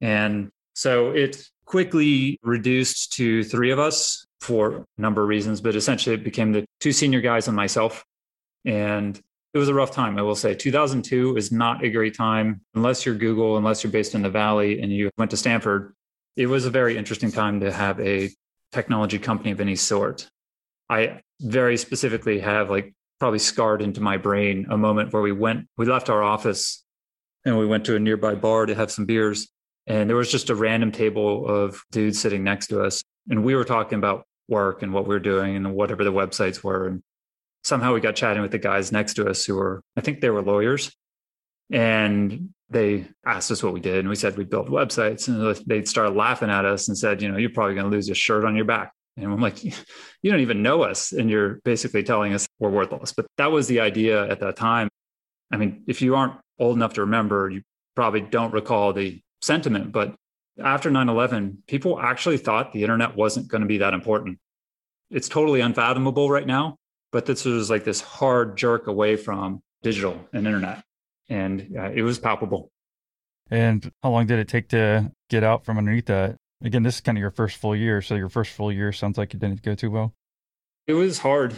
[0.00, 5.74] and so it quickly reduced to three of us for a number of reasons, but
[5.74, 8.04] essentially it became the two senior guys and myself.
[8.64, 9.18] And
[9.54, 10.54] it was a rough time, I will say.
[10.54, 14.80] 2002 is not a great time unless you're Google, unless you're based in the Valley
[14.80, 15.94] and you went to Stanford.
[16.36, 18.30] It was a very interesting time to have a
[18.72, 20.28] technology company of any sort.
[20.90, 25.68] I very specifically have like probably scarred into my brain a moment where we went,
[25.76, 26.84] we left our office
[27.44, 29.48] and we went to a nearby bar to have some beers.
[29.86, 33.02] And there was just a random table of dudes sitting next to us.
[33.28, 36.62] And we were talking about work and what we were doing and whatever the websites
[36.62, 36.86] were.
[36.86, 37.02] And
[37.62, 40.30] somehow we got chatting with the guys next to us who were, I think they
[40.30, 40.94] were lawyers.
[41.70, 44.00] And they asked us what we did.
[44.00, 45.28] And we said we built websites.
[45.28, 48.08] And they started laughing at us and said, you know, you're probably going to lose
[48.08, 48.92] your shirt on your back.
[49.16, 51.12] And I'm like, you don't even know us.
[51.12, 53.12] And you're basically telling us we're worthless.
[53.12, 54.88] But that was the idea at that time.
[55.52, 57.62] I mean, if you aren't old enough to remember, you
[57.94, 59.92] probably don't recall the sentiment.
[59.92, 60.14] But
[60.62, 64.38] after 9 11, people actually thought the internet wasn't going to be that important.
[65.10, 66.76] It's totally unfathomable right now
[67.14, 70.82] but this was like this hard jerk away from digital and internet
[71.28, 72.72] and uh, it was palpable
[73.50, 77.00] and how long did it take to get out from underneath that again this is
[77.00, 79.62] kind of your first full year so your first full year sounds like it didn't
[79.62, 80.14] go too well.
[80.86, 81.54] It was hard.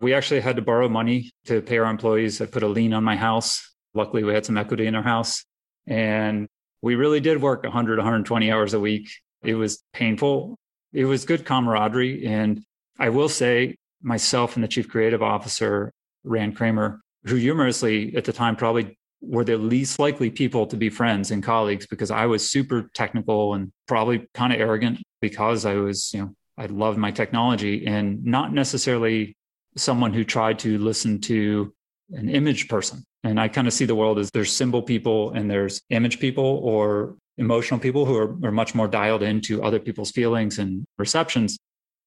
[0.00, 2.40] We actually had to borrow money to pay our employees.
[2.40, 3.74] I put a lien on my house.
[3.94, 5.44] Luckily we had some equity in our house.
[5.86, 6.48] And
[6.82, 9.10] we really did work 100 120 hours a week.
[9.42, 10.56] It was painful.
[10.92, 12.26] It was good camaraderie.
[12.26, 12.62] And
[12.98, 15.92] i will say myself and the chief creative officer,
[16.24, 20.88] Rand Kramer, who humorously at the time probably were the least likely people to be
[20.88, 25.74] friends and colleagues because I was super technical and probably kind of arrogant because I
[25.74, 29.36] was, you know, I loved my technology and not necessarily
[29.76, 31.72] someone who tried to listen to
[32.12, 33.04] an image person.
[33.22, 36.44] And I kind of see the world as there's symbol people and there's image people
[36.44, 41.58] or emotional people who are, are much more dialed into other people's feelings and receptions.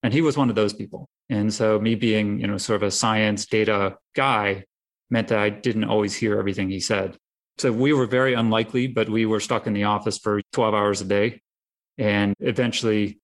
[0.01, 1.07] And he was one of those people.
[1.29, 4.65] And so me being, you know, sort of a science data guy
[5.13, 7.15] meant that I didn't always hear everything he said.
[7.59, 11.01] So we were very unlikely, but we were stuck in the office for 12 hours
[11.01, 11.41] a day.
[11.99, 13.19] And eventually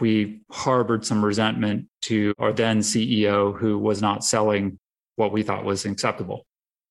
[0.00, 4.78] we harbored some resentment to our then CEO who was not selling
[5.16, 6.44] what we thought was acceptable,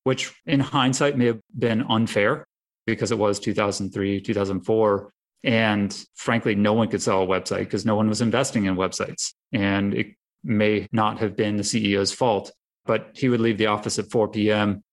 [0.04, 2.44] which in hindsight may have been unfair
[2.88, 5.12] because it was 2003, 2004.
[5.44, 9.34] And frankly, no one could sell a website because no one was investing in websites.
[9.54, 10.08] And it
[10.44, 12.52] may not have been the CEO's fault,
[12.86, 14.84] but he would leave the office at 4 p.m.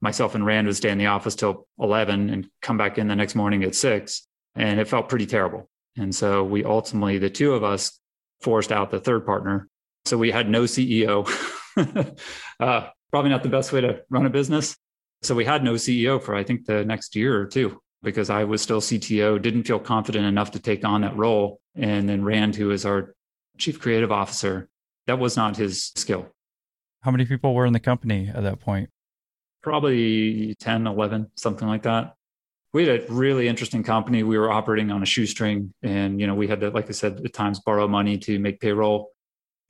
[0.00, 3.16] Myself and Rand would stay in the office till 11 and come back in the
[3.16, 4.26] next morning at 6.
[4.54, 5.68] And it felt pretty terrible.
[5.96, 7.98] And so we ultimately, the two of us,
[8.40, 9.68] forced out the third partner.
[10.04, 11.26] So we had no CEO.
[12.60, 14.76] uh, probably not the best way to run a business.
[15.22, 18.44] So we had no CEO for, I think, the next year or two because I
[18.44, 21.60] was still CTO, didn't feel confident enough to take on that role.
[21.74, 23.14] And then Rand, who is our
[23.58, 24.68] chief creative officer,
[25.06, 26.28] that was not his skill.
[27.06, 28.90] How many people were in the company at that point?
[29.62, 32.16] Probably 10, 11, something like that.
[32.72, 34.24] We had a really interesting company.
[34.24, 37.20] We were operating on a shoestring and, you know, we had to, like I said,
[37.24, 39.12] at times borrow money to make payroll.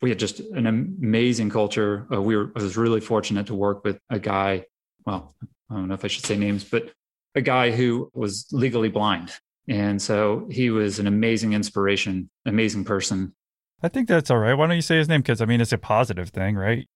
[0.00, 2.06] We had just an amazing culture.
[2.10, 4.64] Uh, we were, I was really fortunate to work with a guy.
[5.04, 5.34] Well,
[5.70, 6.90] I don't know if I should say names, but
[7.34, 9.30] a guy who was legally blind.
[9.68, 13.34] And so he was an amazing inspiration, amazing person.
[13.82, 14.54] I think that's all right.
[14.54, 15.20] Why don't you say his name?
[15.20, 16.88] Because I mean, it's a positive thing, right?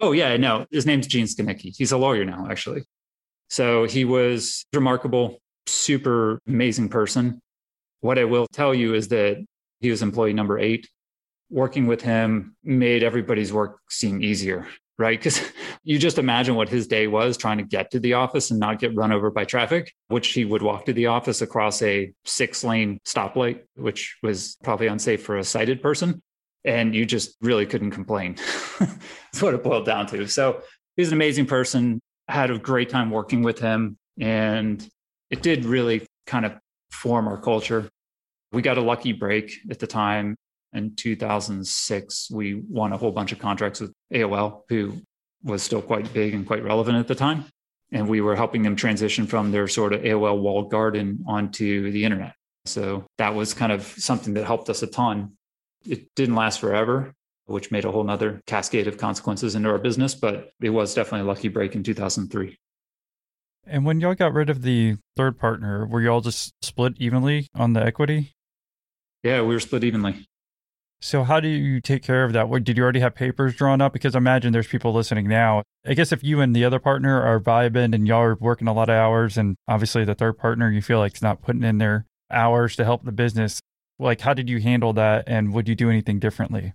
[0.00, 0.36] Oh, yeah.
[0.36, 1.74] No, his name's Gene Skanicki.
[1.76, 2.84] He's a lawyer now, actually.
[3.50, 7.40] So he was remarkable, super amazing person.
[8.00, 9.44] What I will tell you is that
[9.80, 10.88] he was employee number eight.
[11.50, 14.66] working with him made everybody's work seem easier,
[14.98, 15.18] right?
[15.18, 15.40] Because
[15.82, 18.78] you just imagine what his day was trying to get to the office and not
[18.78, 22.62] get run over by traffic, which he would walk to the office across a six
[22.64, 26.22] lane stoplight, which was probably unsafe for a sighted person.
[26.68, 28.36] And you just really couldn't complain.
[28.78, 30.28] That's what it boiled down to.
[30.28, 30.60] So
[30.96, 32.00] he's an amazing person.
[32.28, 33.96] I had a great time working with him.
[34.20, 34.86] And
[35.30, 36.58] it did really kind of
[36.90, 37.88] form our culture.
[38.52, 40.36] We got a lucky break at the time.
[40.74, 45.00] In 2006, we won a whole bunch of contracts with AOL, who
[45.42, 47.46] was still quite big and quite relevant at the time.
[47.92, 52.04] And we were helping them transition from their sort of AOL walled garden onto the
[52.04, 52.34] internet.
[52.66, 55.32] So that was kind of something that helped us a ton.
[55.86, 57.14] It didn't last forever,
[57.46, 61.20] which made a whole nother cascade of consequences into our business, but it was definitely
[61.20, 62.58] a lucky break in 2003.
[63.66, 67.74] And when y'all got rid of the third partner, were y'all just split evenly on
[67.74, 68.32] the equity?
[69.22, 70.24] Yeah, we were split evenly.
[71.00, 72.50] So how do you take care of that?
[72.64, 73.92] Did you already have papers drawn up?
[73.92, 75.62] Because I imagine there's people listening now.
[75.86, 78.72] I guess if you and the other partner are vibing and y'all are working a
[78.72, 81.78] lot of hours, and obviously the third partner you feel like is not putting in
[81.78, 83.60] their hours to help the business,
[83.98, 86.72] like how did you handle that, and would you do anything differently?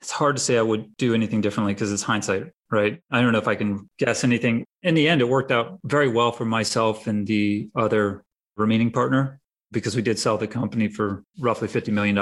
[0.00, 3.00] It's hard to say I would do anything differently because it's hindsight, right?
[3.10, 4.64] I don't know if I can guess anything.
[4.82, 8.24] In the end, it worked out very well for myself and the other
[8.56, 12.16] remaining partner because we did sell the company for roughly $50 million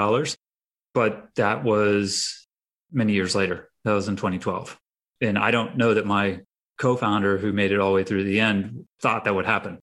[0.93, 2.47] but that was
[2.91, 3.69] many years later.
[3.83, 4.77] That was in 2012.
[5.21, 6.41] And I don't know that my
[6.77, 9.79] co founder, who made it all the way through the end, thought that would happen.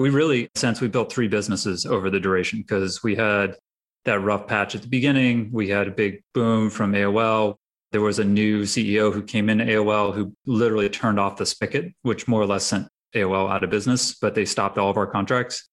[0.00, 3.58] We really, since we built three businesses over the duration, because we had
[4.06, 7.56] that rough patch at the beginning, we had a big boom from AOL.
[7.92, 11.92] There was a new CEO who came in AOL who literally turned off the spigot,
[12.00, 15.06] which more or less sent AOL out of business, but they stopped all of our
[15.06, 15.68] contracts.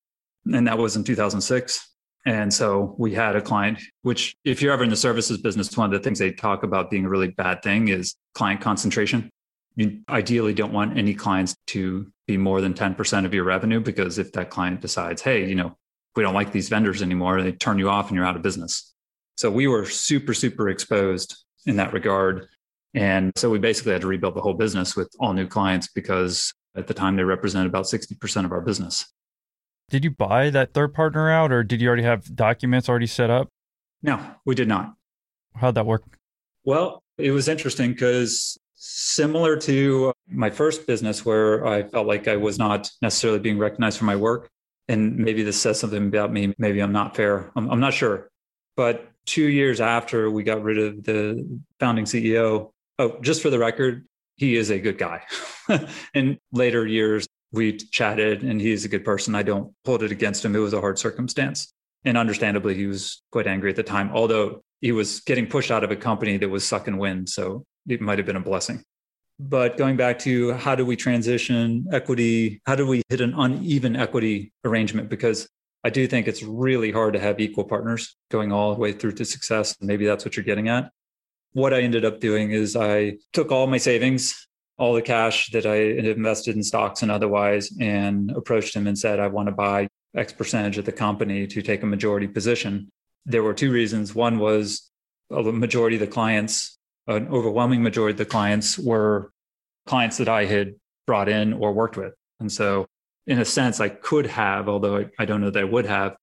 [0.46, 1.90] And that was in 2006.
[2.26, 5.94] And so we had a client, which, if you're ever in the services business, one
[5.94, 9.32] of the things they talk about being a really bad thing is client concentration.
[9.78, 14.18] You ideally don't want any clients to be more than 10% of your revenue because
[14.18, 15.78] if that client decides, hey, you know,
[16.16, 18.94] we don't like these vendors anymore, they turn you off and you're out of business.
[19.38, 21.38] So we were super, super exposed
[21.68, 22.48] in that regard.
[22.96, 26.52] And so we basically had to rebuild the whole business with all new clients because
[26.76, 29.06] at the time they represented about 60% of our business.
[29.90, 33.30] Did you buy that third partner out or did you already have documents already set
[33.30, 33.50] up?
[34.02, 34.96] No, we did not.
[35.56, 36.04] How'd that work?
[36.66, 42.38] Well, it was interesting because similar to my first business where I felt like I
[42.38, 44.50] was not necessarily being recognized for my work.
[44.88, 46.54] And maybe this says something about me.
[46.58, 47.52] Maybe I'm not fair.
[47.56, 48.30] I'm, I'm not sure.
[48.78, 53.60] But two years after we got rid of the founding CEO, oh, just for the
[53.60, 55.24] record, he is a good guy.
[56.14, 59.36] in later years, we chatted and he's a good person.
[59.36, 60.56] I don't hold it against him.
[60.56, 61.74] It was a hard circumstance.
[62.06, 65.84] And understandably, he was quite angry at the time, although he was getting pushed out
[65.84, 67.30] of a company that was sucking wind.
[67.30, 68.84] So it might have been a blessing.
[69.40, 72.62] But going back to how do we transition equity?
[72.66, 75.10] How do we hit an uneven equity arrangement?
[75.10, 75.48] Because
[75.84, 79.14] I do think it's really hard to have equal partners going all the way through
[79.14, 79.76] to success.
[79.80, 80.92] Maybe that's what you're getting at.
[81.54, 84.48] What I ended up doing is I took all my savings
[84.78, 89.20] all the cash that I invested in stocks and otherwise and approached him and said,
[89.20, 92.90] I want to buy X percentage of the company to take a majority position.
[93.26, 94.14] There were two reasons.
[94.14, 94.90] One was
[95.32, 96.77] a majority of the clients,
[97.08, 99.32] an overwhelming majority of the clients were
[99.86, 102.14] clients that I had brought in or worked with.
[102.40, 102.88] And so,
[103.26, 106.16] in a sense, I could have, although I don't know that I would have,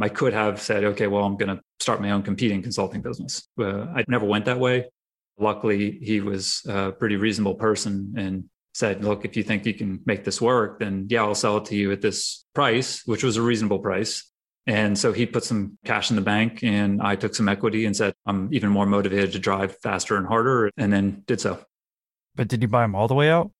[0.00, 3.48] I could have said, okay, well, I'm going to start my own competing consulting business.
[3.58, 4.86] Uh, I never went that way.
[5.38, 10.00] Luckily, he was a pretty reasonable person and said, Look, if you think you can
[10.06, 13.36] make this work, then yeah, I'll sell it to you at this price, which was
[13.36, 14.30] a reasonable price.
[14.66, 17.96] And so he put some cash in the bank and I took some equity and
[17.96, 21.64] said, I'm even more motivated to drive faster and harder, and then did so.
[22.34, 23.50] But did you buy him all the way out?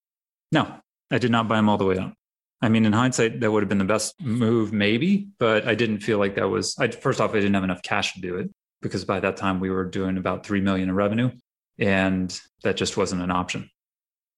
[0.52, 0.70] No,
[1.10, 2.12] I did not buy him all the way out.
[2.60, 6.00] I mean, in hindsight, that would have been the best move, maybe, but I didn't
[6.00, 6.76] feel like that was.
[6.78, 8.50] I, first off, I didn't have enough cash to do it
[8.82, 11.30] because by that time we were doing about three million in revenue,
[11.78, 13.70] and that just wasn't an option.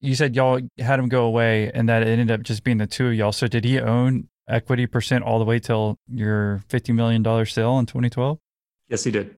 [0.01, 2.87] You said y'all had him go away and that it ended up just being the
[2.87, 3.33] two of y'all.
[3.33, 7.87] So did he own equity percent all the way till your $50 million sale in
[7.87, 8.39] 2012?
[8.89, 9.37] Yes, he did.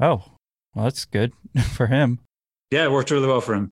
[0.00, 0.24] Oh,
[0.74, 1.32] well, that's good
[1.74, 2.20] for him.
[2.70, 3.70] Yeah, it worked really well for him.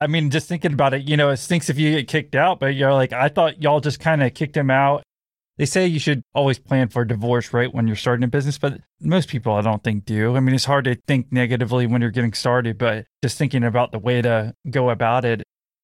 [0.00, 2.58] I mean, just thinking about it, you know, it stinks if you get kicked out,
[2.58, 5.02] but you're like, I thought y'all just kind of kicked him out
[5.60, 8.80] they say you should always plan for divorce right when you're starting a business, but
[8.98, 10.34] most people I don't think do.
[10.34, 13.92] I mean, it's hard to think negatively when you're getting started, but just thinking about
[13.92, 15.42] the way to go about it,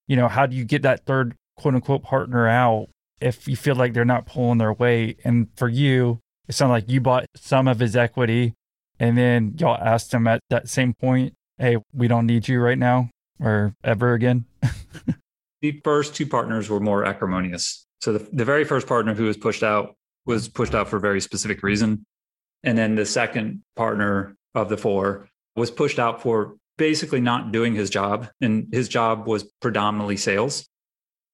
[0.09, 2.87] you know, how do you get that third quote unquote partner out
[3.21, 5.21] if you feel like they're not pulling their weight?
[5.25, 8.55] And for you, it sounded like you bought some of his equity
[8.99, 12.79] And then y'all asked him at that same point, hey, we don't need you right
[12.79, 13.11] now
[13.41, 14.47] or ever again?
[15.61, 17.87] the first two partners were more acrimonious.
[18.01, 19.95] So the, the very first partner who was pushed out
[20.25, 22.05] was pushed out for a very specific reason.
[22.65, 27.75] And then the second partner of the four was pushed out for basically not doing
[27.75, 28.29] his job.
[28.41, 30.67] And his job was predominantly sales.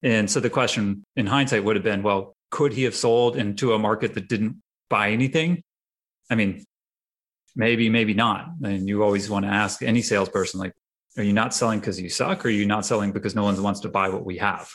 [0.03, 3.73] And so the question in hindsight would have been well, could he have sold into
[3.73, 4.57] a market that didn't
[4.91, 5.63] buy anything?
[6.31, 6.65] I mean,
[7.57, 8.49] maybe, maybe not.
[8.63, 10.73] And you always want to ask any salesperson, like,
[11.17, 12.45] are you not selling because you suck?
[12.45, 14.71] Or are you not selling because no one wants to buy what we have?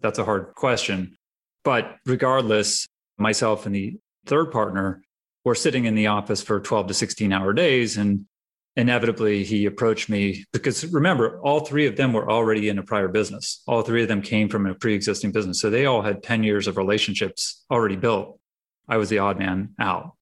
[0.00, 1.16] That's a hard question.
[1.64, 2.86] But regardless,
[3.18, 5.02] myself and the third partner
[5.44, 7.96] were sitting in the office for 12 to 16 hour days.
[7.96, 8.26] And
[8.76, 13.08] inevitably, he approached me because remember, all three of them were already in a prior
[13.08, 13.62] business.
[13.66, 15.60] All three of them came from a pre existing business.
[15.60, 18.38] So they all had 10 years of relationships already built.
[18.88, 20.12] I was the odd man out.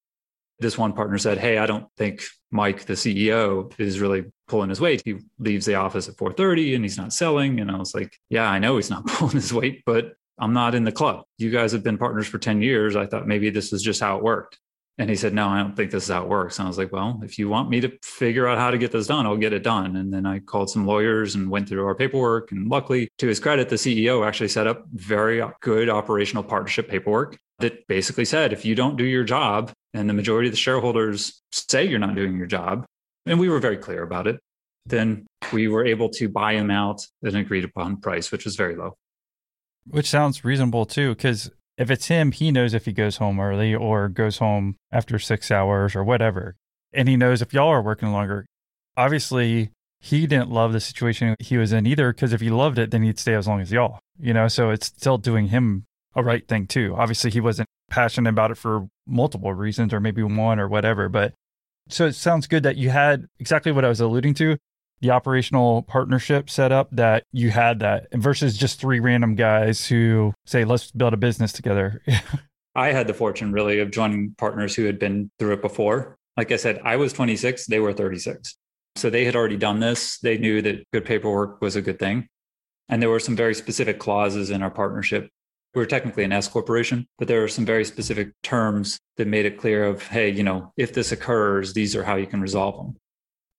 [0.59, 4.81] This one partner said, Hey, I don't think Mike, the CEO, is really pulling his
[4.81, 5.03] weight.
[5.05, 7.61] He leaves the office at 4:30 and he's not selling.
[7.61, 10.75] And I was like, Yeah, I know he's not pulling his weight, but I'm not
[10.75, 11.25] in the club.
[11.39, 12.97] You guys have been partners for 10 years.
[12.97, 14.59] I thought maybe this is just how it worked.
[15.01, 16.59] And he said, No, I don't think this is how it works.
[16.59, 18.93] And I was like, Well, if you want me to figure out how to get
[18.93, 19.97] this done, I'll get it done.
[19.97, 22.53] And then I called some lawyers and went through our paperwork.
[22.53, 27.39] And luckily, to his credit, the CEO actually set up very good operational partnership paperwork
[27.61, 31.41] that basically said, if you don't do your job and the majority of the shareholders
[31.51, 32.85] say you're not doing your job,
[33.25, 34.39] and we were very clear about it,
[34.85, 38.55] then we were able to buy him out at an agreed upon price, which was
[38.55, 38.99] very low.
[39.87, 41.51] Which sounds reasonable too, because
[41.81, 45.51] if it's him, he knows if he goes home early or goes home after six
[45.51, 46.55] hours or whatever.
[46.93, 48.45] And he knows if y'all are working longer.
[48.99, 52.91] Obviously, he didn't love the situation he was in either, because if he loved it,
[52.91, 54.47] then he'd stay as long as y'all, you know?
[54.47, 56.95] So it's still doing him a right thing too.
[56.99, 61.09] Obviously, he wasn't passionate about it for multiple reasons or maybe one or whatever.
[61.09, 61.33] But
[61.89, 64.59] so it sounds good that you had exactly what I was alluding to
[65.01, 70.33] the operational partnership set up that you had that versus just three random guys who
[70.45, 72.03] say, let's build a business together.
[72.75, 76.17] I had the fortune really of joining partners who had been through it before.
[76.37, 78.57] Like I said, I was 26, they were 36.
[78.97, 80.19] So they had already done this.
[80.19, 82.29] They knew that good paperwork was a good thing.
[82.89, 85.31] And there were some very specific clauses in our partnership.
[85.75, 89.47] We were technically an S corporation, but there were some very specific terms that made
[89.47, 92.77] it clear of, hey, you know, if this occurs, these are how you can resolve
[92.77, 92.97] them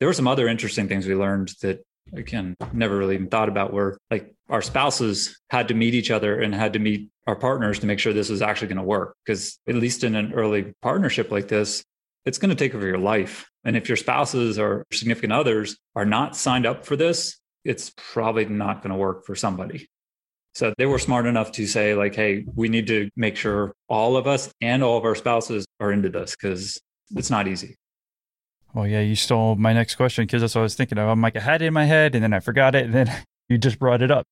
[0.01, 3.71] there were some other interesting things we learned that again never really even thought about
[3.71, 7.77] were like our spouses had to meet each other and had to meet our partners
[7.79, 9.15] to make sure this was actually going to work.
[9.23, 11.85] Because at least in an early partnership like this
[12.25, 13.47] it's going to take over your life.
[13.63, 18.45] And if your spouses or significant others are not signed up for this it's probably
[18.45, 19.87] not going to work for somebody.
[20.55, 24.17] So they were smart enough to say like hey we need to make sure all
[24.17, 26.81] of us and all of our spouses are into this because
[27.11, 27.77] it's not easy
[28.73, 31.07] well, yeah, you stole my next question because that's what I was thinking of.
[31.07, 32.85] I'm like, I had it in my head and then I forgot it.
[32.85, 33.11] And then
[33.49, 34.25] you just brought it up.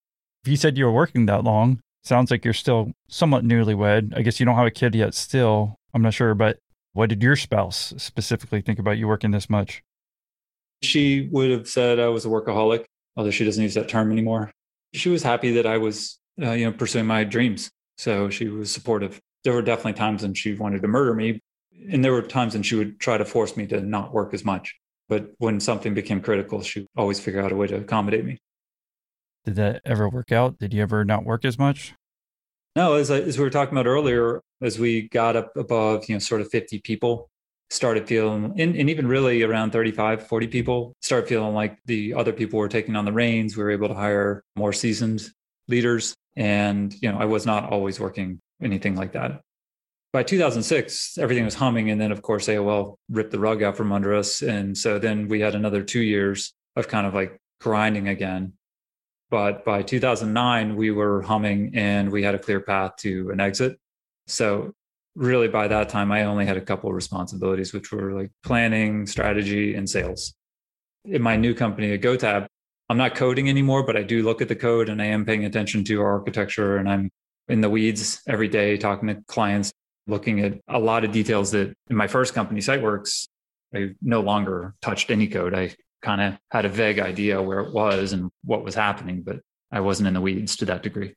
[0.44, 4.18] If you said you were working that long, sounds like you're still somewhat newlywed.
[4.18, 5.76] I guess you don't have a kid yet still.
[5.94, 6.34] I'm not sure.
[6.34, 6.60] But
[6.94, 9.84] what did your spouse specifically think about you working this much?
[10.82, 12.86] She would have said I was a workaholic,
[13.18, 14.52] although she doesn't use that term anymore.
[14.94, 17.70] She was happy that I was, uh, you know, pursuing my dreams.
[17.98, 19.20] So she was supportive.
[19.44, 21.42] There were definitely times when she wanted to murder me,
[21.92, 24.44] and there were times when she would try to force me to not work as
[24.44, 24.76] much.
[25.08, 28.38] But when something became critical, she would always figure out a way to accommodate me.
[29.46, 30.60] Did that ever work out?
[30.60, 31.94] Did you ever not work as much?
[32.76, 36.16] No, as, I, as we were talking about earlier, as we got up above, you
[36.16, 37.30] know, sort of 50 people,
[37.72, 42.32] started feeling, and, and even really around 35, 40 people, started feeling like the other
[42.34, 43.58] people were taking on the reins.
[43.58, 45.28] We were able to hire more seasoned
[45.68, 46.14] leaders.
[46.36, 49.42] And, you know, I was not always working anything like that
[50.12, 51.89] by 2006, everything was humming.
[51.89, 54.41] And then, of course, AOL ripped the rug out from under us.
[54.41, 58.53] And so then we had another two years of kind of like grinding again.
[59.30, 63.78] But by 2009, we were humming and we had a clear path to an exit.
[64.26, 64.74] So,
[65.16, 69.05] really, by that time, I only had a couple of responsibilities, which were like planning,
[69.05, 70.34] strategy, and sales.
[71.05, 72.47] In my new company at GoTab,
[72.89, 75.45] I'm not coding anymore, but I do look at the code and I am paying
[75.45, 77.12] attention to our architecture and I'm
[77.47, 79.72] in the weeds every day talking to clients
[80.10, 83.28] looking at a lot of details that in my first company, SiteWorx,
[83.74, 85.53] I no longer touched any code.
[85.53, 89.39] I kind of had a vague idea where it was and what was happening, but
[89.72, 91.14] I wasn't in the weeds to that degree.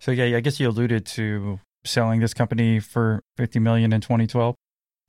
[0.00, 4.54] So yeah, I guess you alluded to selling this company for 50 million in 2012.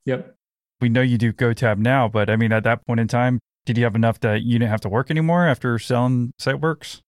[0.06, 0.34] Yep.
[0.80, 3.78] We know you do GoTab now, but I mean, at that point in time, did
[3.78, 7.00] you have enough that you didn't have to work anymore after selling SiteWorx?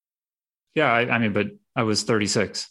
[0.74, 2.68] Yeah, I, I mean, but I was 36.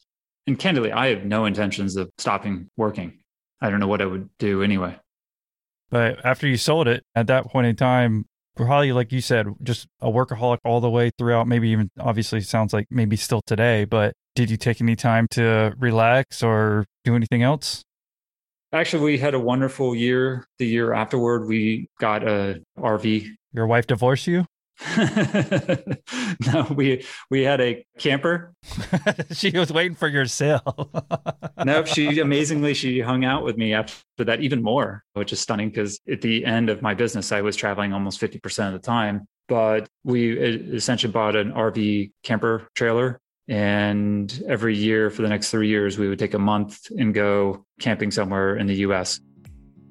[0.47, 3.19] And candidly, I have no intentions of stopping working.
[3.65, 4.95] I don't know what I would do anyway.
[5.89, 9.87] But after you sold it, at that point in time, probably like you said, just
[10.01, 11.47] a workaholic all the way throughout.
[11.47, 13.85] Maybe even obviously sounds like maybe still today.
[13.85, 17.83] But did you take any time to relax or do anything else?
[18.71, 20.45] Actually, we had a wonderful year.
[20.59, 23.27] The year afterward, we got a RV.
[23.53, 24.45] Your wife divorced you?
[26.53, 28.53] no, we we had a camper.
[29.31, 30.91] she was waiting for your sale.
[31.63, 35.69] no, she amazingly she hung out with me after that even more, which is stunning
[35.69, 38.85] because at the end of my business, I was traveling almost fifty percent of the
[38.85, 39.27] time.
[39.47, 45.51] But we uh, essentially bought an RV camper trailer and every year for the next
[45.51, 49.19] three years, we would take a month and go camping somewhere in the US.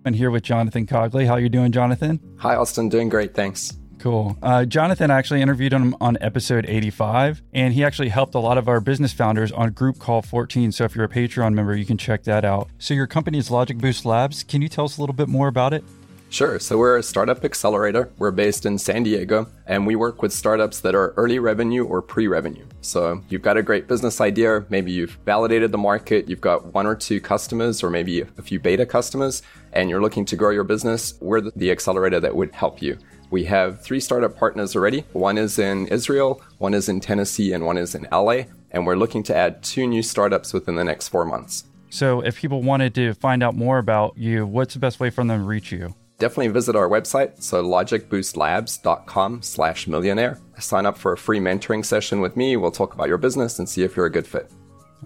[0.05, 1.26] And here with Jonathan Cogley.
[1.26, 2.20] How you doing, Jonathan?
[2.39, 2.89] Hi, Austin.
[2.89, 3.35] Doing great.
[3.35, 3.72] Thanks.
[4.05, 4.36] Cool.
[4.42, 8.68] Uh, Jonathan actually interviewed him on episode 85, and he actually helped a lot of
[8.68, 10.72] our business founders on Group Call 14.
[10.72, 12.68] So if you're a Patreon member, you can check that out.
[12.78, 14.44] So your company is Logic Boost Labs.
[14.44, 15.84] Can you tell us a little bit more about it?
[16.28, 16.59] Sure.
[16.59, 18.11] So we're a startup accelerator.
[18.18, 22.02] We're based in San Diego and we work with startups that are early revenue or
[22.02, 22.66] pre revenue.
[22.82, 24.66] So you've got a great business idea.
[24.68, 26.28] Maybe you've validated the market.
[26.28, 29.42] You've got one or two customers or maybe a few beta customers
[29.72, 31.14] and you're looking to grow your business.
[31.20, 32.98] We're the accelerator that would help you.
[33.35, 35.01] We have three startup partners already.
[35.12, 38.43] One is in Israel, one is in Tennessee, and one is in LA.
[38.70, 41.64] And we're looking to add two new startups within the next four months.
[41.91, 45.24] So if people wanted to find out more about you, what's the best way for
[45.24, 45.97] them to reach you?
[46.18, 50.39] definitely visit our website, so logicboostlabs.com slash millionaire.
[50.61, 52.57] Sign up for a free mentoring session with me.
[52.57, 54.49] We'll talk about your business and see if you're a good fit.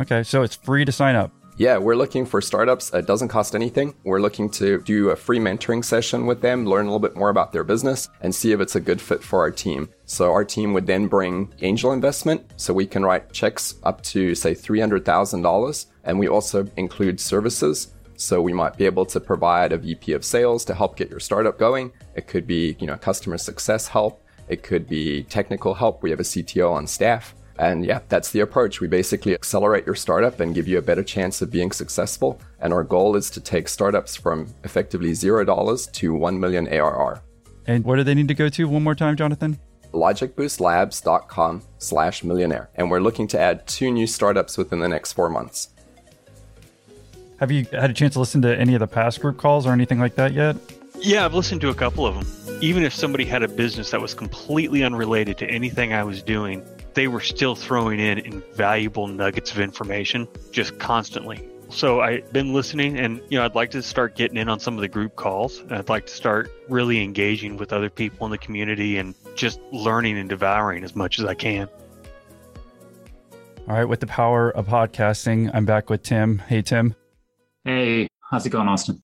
[0.03, 1.33] Okay, so it's free to sign up.
[1.59, 2.95] Yeah, we're looking for startups.
[2.95, 3.93] It doesn't cost anything.
[4.05, 7.31] We're looking to do a free mentoring session with them, learn a little bit more
[7.31, 9.89] about their business, and see if it's a good fit for our team.
[10.05, 14.37] So our team would then bring angel investment, so we can write checks up to
[14.37, 19.79] say $300,000, and we also include services so we might be able to provide a
[19.79, 21.93] VP of sales to help get your startup going.
[22.15, 24.25] It could be, you know, customer success help.
[24.49, 26.05] It could be technical help.
[26.05, 27.35] We have a CTO on staff.
[27.59, 28.81] And yeah, that's the approach.
[28.81, 32.41] We basically accelerate your startup and give you a better chance of being successful.
[32.61, 37.23] And our goal is to take startups from effectively $0 to 1 million ARR.
[37.67, 39.59] And where do they need to go to one more time, Jonathan?
[39.93, 42.69] logicboostlabs.com slash millionaire.
[42.75, 45.71] And we're looking to add two new startups within the next four months.
[47.41, 49.73] Have you had a chance to listen to any of the past group calls or
[49.73, 50.57] anything like that yet?
[51.01, 52.59] Yeah, I've listened to a couple of them.
[52.61, 56.67] Even if somebody had a business that was completely unrelated to anything I was doing,
[56.99, 61.49] they were still throwing in invaluable nuggets of information just constantly.
[61.69, 64.75] So I've been listening and you know I'd like to start getting in on some
[64.75, 65.63] of the group calls.
[65.71, 70.19] I'd like to start really engaging with other people in the community and just learning
[70.19, 71.69] and devouring as much as I can.
[73.69, 76.39] All right, with the power of podcasting, I'm back with Tim.
[76.49, 76.97] Hey Tim.
[77.63, 79.01] Hey, how's it going, Austin?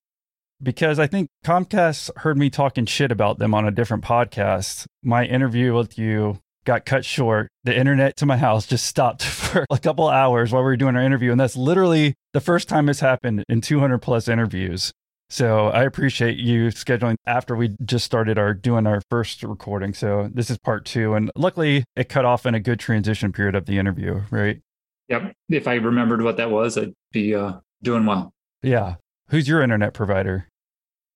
[0.61, 4.85] Because I think Comcast heard me talking shit about them on a different podcast.
[5.01, 7.49] My interview with you got cut short.
[7.63, 10.95] The internet to my house just stopped for a couple hours while we were doing
[10.95, 11.31] our interview.
[11.31, 14.91] And that's literally the first time it's happened in 200 plus interviews.
[15.29, 19.93] So I appreciate you scheduling after we just started our doing our first recording.
[19.93, 21.15] So this is part two.
[21.15, 24.61] And luckily it cut off in a good transition period of the interview, right?
[25.09, 25.33] Yep.
[25.49, 28.33] If I remembered what that was, I'd be uh, doing well.
[28.61, 28.95] Yeah.
[29.29, 30.47] Who's your internet provider?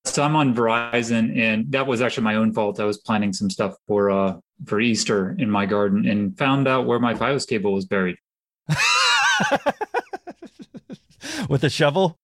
[0.06, 2.80] So I'm on Verizon, and that was actually my own fault.
[2.80, 6.86] I was planting some stuff for uh for Easter in my garden and found out
[6.86, 8.18] where my FiOS cable was buried.
[11.50, 12.18] With a shovel?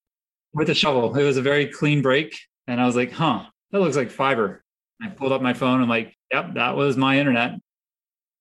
[0.52, 1.16] With a shovel.
[1.16, 4.62] It was a very clean break, and I was like, "Huh, that looks like fiber."
[5.02, 5.80] I pulled up my phone.
[5.80, 7.52] and like, "Yep, that was my internet."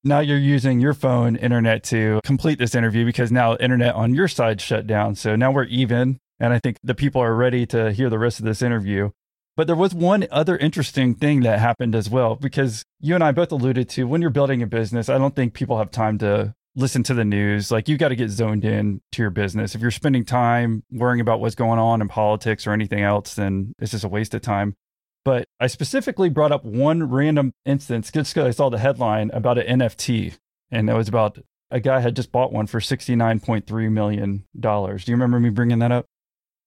[0.03, 4.27] Now you're using your phone internet to complete this interview because now internet on your
[4.27, 5.15] side shut down.
[5.15, 6.19] So now we're even.
[6.39, 9.09] And I think the people are ready to hear the rest of this interview.
[9.57, 13.31] But there was one other interesting thing that happened as well, because you and I
[13.31, 16.53] both alluded to when you're building a business, I don't think people have time to
[16.75, 17.71] listen to the news.
[17.71, 19.73] Like you got to get zoned in to your business.
[19.73, 23.73] If you're spending time worrying about what's going on in politics or anything else, then
[23.79, 24.75] it's just a waste of time.
[25.23, 29.57] But I specifically brought up one random instance just because I saw the headline about
[29.57, 30.37] an NFT.
[30.69, 31.39] And it was about
[31.71, 34.43] a guy had just bought one for $69.3 million.
[34.59, 36.05] Do you remember me bringing that up?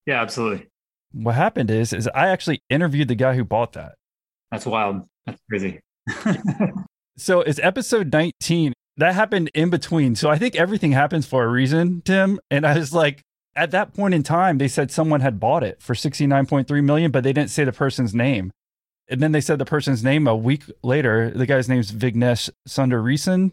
[0.07, 0.68] Yeah, absolutely.
[1.13, 3.95] What happened is, is I actually interviewed the guy who bought that.
[4.51, 5.03] That's wild.
[5.27, 5.81] That's crazy.
[7.17, 8.73] so it's episode 19.
[8.97, 10.17] That happened in between.
[10.17, 12.41] So I think everything happens for a reason, Tim.
[12.51, 13.23] And I was like,
[13.55, 17.25] at that point in time, they said someone had bought it for 69.3 million, but
[17.25, 18.51] they didn't say the person's name.
[19.09, 21.31] And then they said the person's name a week later.
[21.31, 23.53] The guy's name's Vignesh Sundaresan.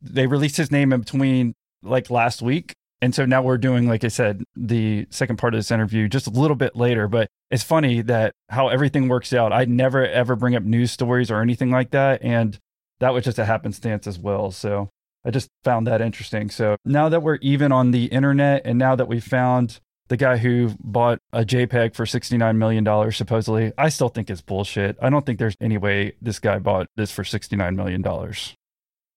[0.00, 4.02] They released his name in between like last week And so now we're doing, like
[4.02, 7.06] I said, the second part of this interview just a little bit later.
[7.06, 9.52] But it's funny that how everything works out.
[9.52, 12.22] I never ever bring up news stories or anything like that.
[12.22, 12.58] And
[13.00, 14.50] that was just a happenstance as well.
[14.50, 14.90] So
[15.24, 16.50] I just found that interesting.
[16.50, 20.38] So now that we're even on the internet and now that we found the guy
[20.38, 24.96] who bought a JPEG for $69 million, supposedly, I still think it's bullshit.
[25.02, 28.02] I don't think there's any way this guy bought this for $69 million.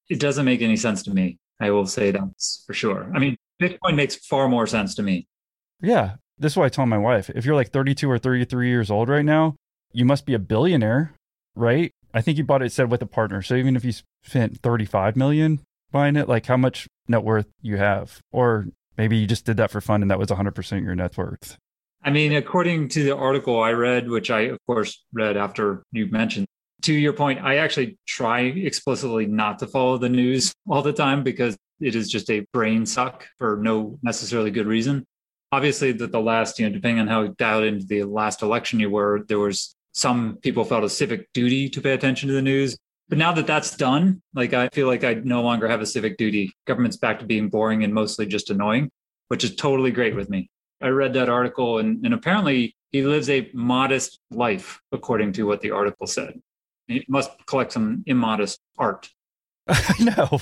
[0.09, 1.39] It doesn't make any sense to me.
[1.61, 3.09] I will say that's for sure.
[3.15, 5.27] I mean, Bitcoin makes far more sense to me.
[5.81, 6.15] Yeah.
[6.37, 9.09] This is why I told my wife if you're like 32 or 33 years old
[9.09, 9.55] right now,
[9.93, 11.13] you must be a billionaire,
[11.55, 11.91] right?
[12.13, 13.41] I think you bought it, said with a partner.
[13.41, 13.93] So even if you
[14.23, 15.59] spent 35 million
[15.91, 19.71] buying it, like how much net worth you have, or maybe you just did that
[19.71, 21.57] for fun and that was 100% your net worth.
[22.03, 26.07] I mean, according to the article I read, which I, of course, read after you
[26.07, 26.47] mentioned,
[26.83, 31.23] to your point, I actually try explicitly not to follow the news all the time
[31.23, 35.05] because it is just a brain suck for no necessarily good reason.
[35.51, 38.89] Obviously, that the last, you know, depending on how dialed into the last election you
[38.89, 42.77] were, there was some people felt a civic duty to pay attention to the news.
[43.09, 46.17] But now that that's done, like I feel like I no longer have a civic
[46.17, 46.53] duty.
[46.65, 48.89] Government's back to being boring and mostly just annoying,
[49.27, 50.49] which is totally great with me.
[50.81, 55.61] I read that article and, and apparently he lives a modest life, according to what
[55.61, 56.39] the article said.
[56.87, 59.09] He must collect some immodest art.
[59.67, 60.25] I know.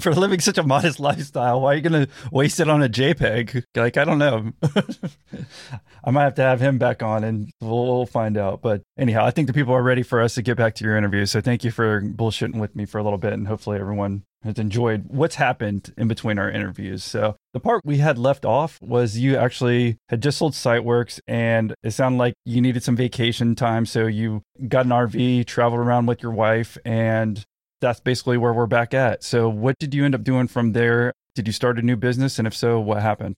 [0.00, 2.88] For living such a modest lifestyle, why are you going to waste it on a
[2.88, 3.64] JPEG?
[3.76, 4.52] Like, I don't know.
[6.04, 8.62] I might have to have him back on and we'll find out.
[8.62, 10.96] But anyhow, I think the people are ready for us to get back to your
[10.96, 11.26] interview.
[11.26, 13.34] So thank you for bullshitting with me for a little bit.
[13.34, 17.04] And hopefully everyone has enjoyed what's happened in between our interviews.
[17.04, 21.74] So the part we had left off was you actually had just sold SiteWorx and
[21.82, 23.86] it sounded like you needed some vacation time.
[23.86, 27.44] So you got an RV, traveled around with your wife, and
[27.82, 29.22] that's basically where we're back at.
[29.22, 31.12] So what did you end up doing from there?
[31.34, 32.38] Did you start a new business?
[32.38, 33.34] And if so, what happened?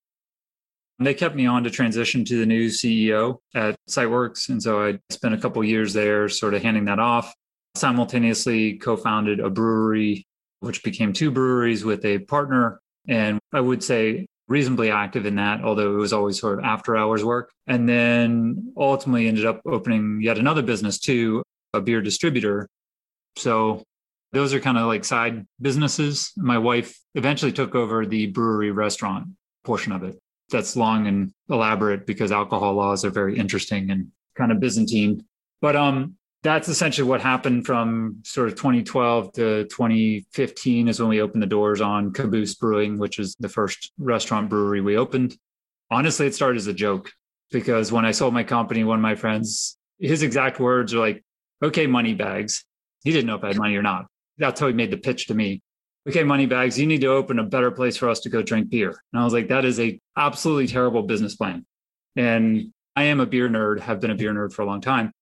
[1.00, 4.48] They kept me on to transition to the new CEO at SiteWorx.
[4.50, 7.34] And so I spent a couple years there sort of handing that off.
[7.74, 10.24] Simultaneously co founded a brewery
[10.64, 12.80] which became two breweries with a partner.
[13.06, 16.96] And I would say reasonably active in that, although it was always sort of after
[16.96, 17.50] hours work.
[17.66, 21.42] And then ultimately ended up opening yet another business too,
[21.72, 22.68] a beer distributor.
[23.36, 23.82] So
[24.34, 26.32] those are kind of like side businesses.
[26.36, 29.28] My wife eventually took over the brewery restaurant
[29.64, 30.18] portion of it.
[30.50, 35.24] That's long and elaborate because alcohol laws are very interesting and kind of Byzantine.
[35.62, 41.22] But um, that's essentially what happened from sort of 2012 to 2015 is when we
[41.22, 45.36] opened the doors on Caboose Brewing, which is the first restaurant brewery we opened.
[45.90, 47.10] Honestly, it started as a joke
[47.50, 51.24] because when I sold my company, one of my friends, his exact words are like,
[51.62, 52.64] okay, money bags.
[53.04, 54.06] He didn't know if I had money or not.
[54.38, 55.62] That's how he made the pitch to me.
[56.08, 58.68] Okay, money bags, you need to open a better place for us to go drink
[58.68, 58.90] beer.
[59.12, 61.64] And I was like, that is a absolutely terrible business plan.
[62.16, 65.12] And I am a beer nerd, have been a beer nerd for a long time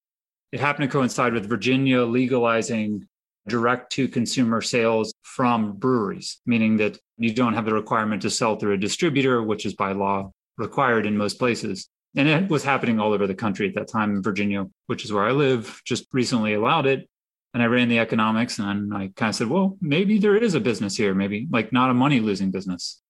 [0.52, 3.08] it happened to coincide with Virginia legalizing
[3.48, 8.56] direct to consumer sales from breweries, meaning that you don't have the requirement to sell
[8.56, 11.88] through a distributor, which is by law required in most places.
[12.14, 15.24] And it was happening all over the country at that time Virginia, which is where
[15.24, 17.08] I live, just recently allowed it.
[17.54, 20.60] And I ran the economics and I kind of said, well, maybe there is a
[20.60, 23.02] business here, maybe like not a money losing business.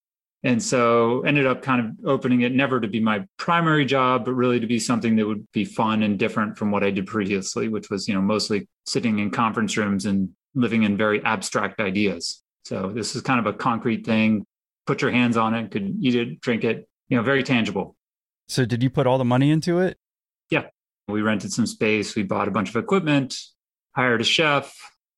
[0.43, 4.33] And so ended up kind of opening it never to be my primary job, but
[4.33, 7.69] really to be something that would be fun and different from what I did previously,
[7.69, 12.43] which was, you know, mostly sitting in conference rooms and living in very abstract ideas.
[12.65, 14.45] So this is kind of a concrete thing.
[14.85, 17.95] Put your hands on it, could eat it, drink it, you know, very tangible.
[18.49, 19.97] So did you put all the money into it?
[20.51, 20.67] Yeah.
[21.07, 23.37] We rented some space, we bought a bunch of equipment,
[23.95, 24.75] hired a chef,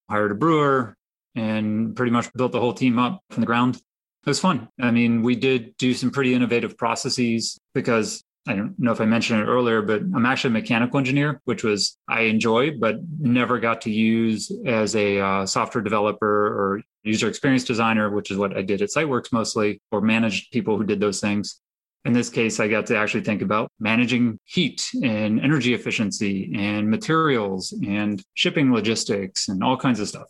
[0.09, 0.97] hired a brewer,
[1.35, 3.77] and pretty much built the whole team up from the ground.
[3.77, 4.68] It was fun.
[4.81, 9.07] I mean, we did do some pretty innovative processes because I don't know if I
[9.07, 13.59] mentioned it earlier, but I'm actually a mechanical engineer, which was I enjoy, but never
[13.59, 18.57] got to use as a uh, software developer or user experience designer, which is what
[18.57, 21.61] I did at SiteWorx mostly, or managed people who did those things.
[22.05, 26.90] In this case, I got to actually think about managing heat and energy efficiency and
[26.90, 30.28] materials and shipping logistics and all kinds of stuff.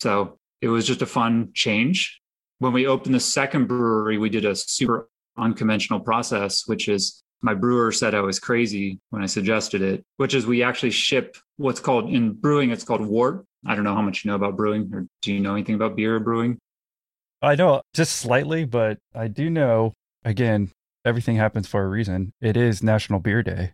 [0.00, 2.20] So it was just a fun change
[2.58, 7.54] when we opened the second brewery, we did a super unconventional process, which is my
[7.54, 11.80] brewer said I was crazy when I suggested it, which is we actually ship what's
[11.80, 13.44] called in brewing, it's called wort.
[13.64, 15.96] I don't know how much you know about brewing, or do you know anything about
[15.96, 16.58] beer brewing?
[17.40, 19.94] I know just slightly, but I do know,
[20.24, 20.72] again,
[21.08, 22.32] everything happens for a reason.
[22.40, 23.72] It is National Beer Day.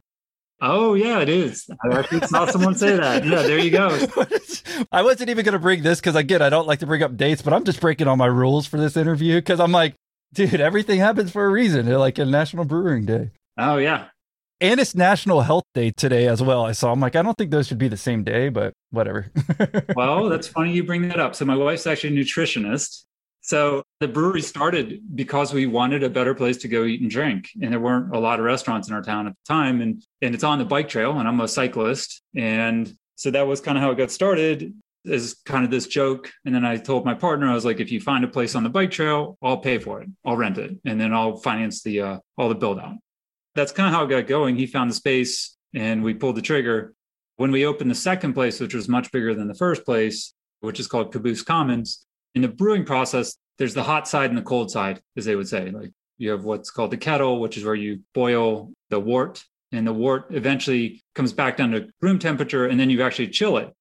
[0.63, 1.69] Oh yeah, it is.
[1.85, 3.27] I actually saw someone say that.
[3.27, 3.89] Yeah, there you go.
[4.93, 7.17] I wasn't even going to bring this because again, I don't like to bring up
[7.17, 9.97] dates, but I'm just breaking all my rules for this interview because I'm like,
[10.35, 11.87] Dude, everything happens for a reason.
[11.87, 13.31] They're like a National Brewing Day.
[13.57, 14.07] Oh, yeah.
[14.61, 16.65] And it's National Health Day today as well.
[16.65, 16.91] I saw.
[16.91, 19.31] I'm like, I don't think those should be the same day, but whatever.
[19.95, 21.37] well, that's funny you bring that up.
[21.37, 23.05] So my wife's actually a nutritionist.
[23.45, 27.51] So the brewery started because we wanted a better place to go eat and drink.
[27.61, 29.81] And there weren't a lot of restaurants in our town at the time.
[29.81, 32.23] And and it's on the bike trail, and I'm a cyclist.
[32.35, 34.75] And so that was kind of how it got started
[35.07, 36.33] as kind of this joke.
[36.45, 38.63] And then I told my partner, I was like, if you find a place on
[38.63, 40.09] the bike trail, I'll pay for it.
[40.25, 40.79] I'll rent it.
[40.85, 42.95] And then I'll finance the uh, all the build out
[43.55, 44.57] that's kind of how it got going.
[44.57, 46.95] He found the space and we pulled the trigger.
[47.37, 50.79] When we opened the second place, which was much bigger than the first place, which
[50.79, 52.04] is called Caboose Commons,
[52.35, 55.49] in the brewing process, there's the hot side and the cold side, as they would
[55.49, 55.71] say.
[55.71, 59.87] Like you have what's called the kettle, which is where you boil the wort, and
[59.87, 63.73] the wort eventually comes back down to room temperature, and then you actually chill it.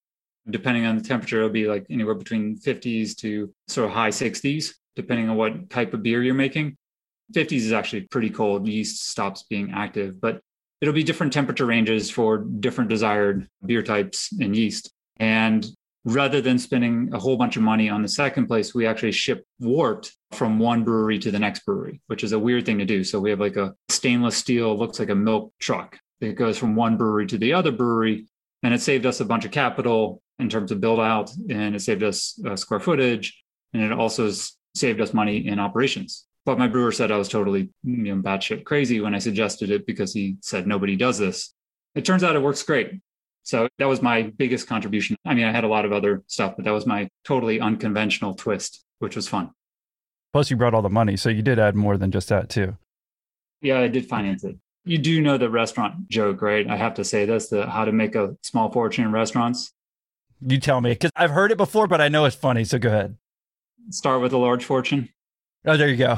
[0.50, 4.74] Depending on the temperature, it'll be like anywhere between 50s to sort of high 60s,
[4.96, 6.78] depending on what type of beer you're making.
[7.34, 8.68] 50s is actually pretty cold.
[8.68, 10.42] Yeast stops being active, but
[10.82, 14.92] it'll be different temperature ranges for different desired beer types and yeast.
[15.18, 15.66] And
[16.06, 19.46] rather than spending a whole bunch of money on the second place, we actually ship
[19.60, 23.04] wort from one brewery to the next brewery, which is a weird thing to do.
[23.04, 26.76] So we have like a stainless steel, looks like a milk truck that goes from
[26.76, 28.28] one brewery to the other brewery.
[28.64, 31.82] And it saved us a bunch of capital in terms of build out and it
[31.82, 33.42] saved us uh, square footage.
[33.74, 34.32] And it also
[34.76, 36.26] saved us money in operations.
[36.46, 39.86] But my brewer said I was totally you know, batshit crazy when I suggested it
[39.86, 41.54] because he said nobody does this.
[41.96, 43.00] It turns out it works great.
[43.44, 45.18] So that was my biggest contribution.
[45.26, 48.34] I mean, I had a lot of other stuff, but that was my totally unconventional
[48.34, 49.52] twist, which was fun.
[50.32, 51.18] Plus, you brought all the money.
[51.18, 52.78] So you did add more than just that, too.
[53.62, 54.58] Yeah, I did finance it.
[54.86, 56.68] You do know the restaurant joke, right?
[56.68, 59.72] I have to say this the how to make a small fortune in restaurants.
[60.46, 62.66] You tell me, because I've heard it before, but I know it's funny.
[62.66, 63.16] So go ahead.
[63.90, 65.10] Start with a large fortune.
[65.66, 66.18] Oh, there you go.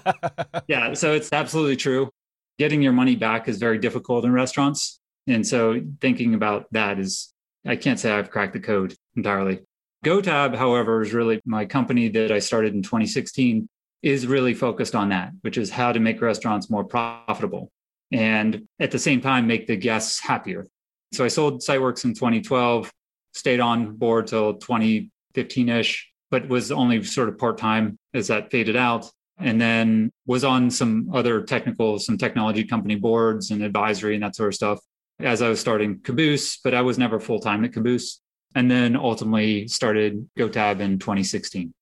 [0.66, 2.10] yeah, so it's absolutely true.
[2.58, 5.00] Getting your money back is very difficult in restaurants.
[5.26, 7.32] And so thinking about that is,
[7.66, 9.60] I can't say I've cracked the code entirely.
[10.04, 13.68] GoTab, however, is really my company that I started in 2016,
[14.02, 17.70] is really focused on that, which is how to make restaurants more profitable
[18.10, 20.66] and at the same time make the guests happier.
[21.12, 22.90] So I sold SiteWorx in 2012,
[23.32, 28.50] stayed on board till 2015 ish, but was only sort of part time as that
[28.50, 29.06] faded out.
[29.38, 34.36] And then was on some other technical, some technology company boards and advisory and that
[34.36, 34.78] sort of stuff
[35.22, 38.20] as I was starting Caboose, but I was never full time at Caboose.
[38.54, 41.72] And then ultimately started GoTab in 2016.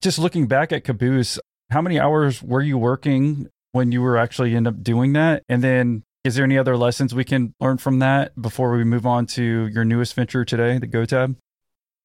[0.00, 1.38] Just looking back at Caboose,
[1.70, 5.42] how many hours were you working when you were actually end up doing that?
[5.48, 9.04] And then is there any other lessons we can learn from that before we move
[9.04, 11.36] on to your newest venture today, the GoTab?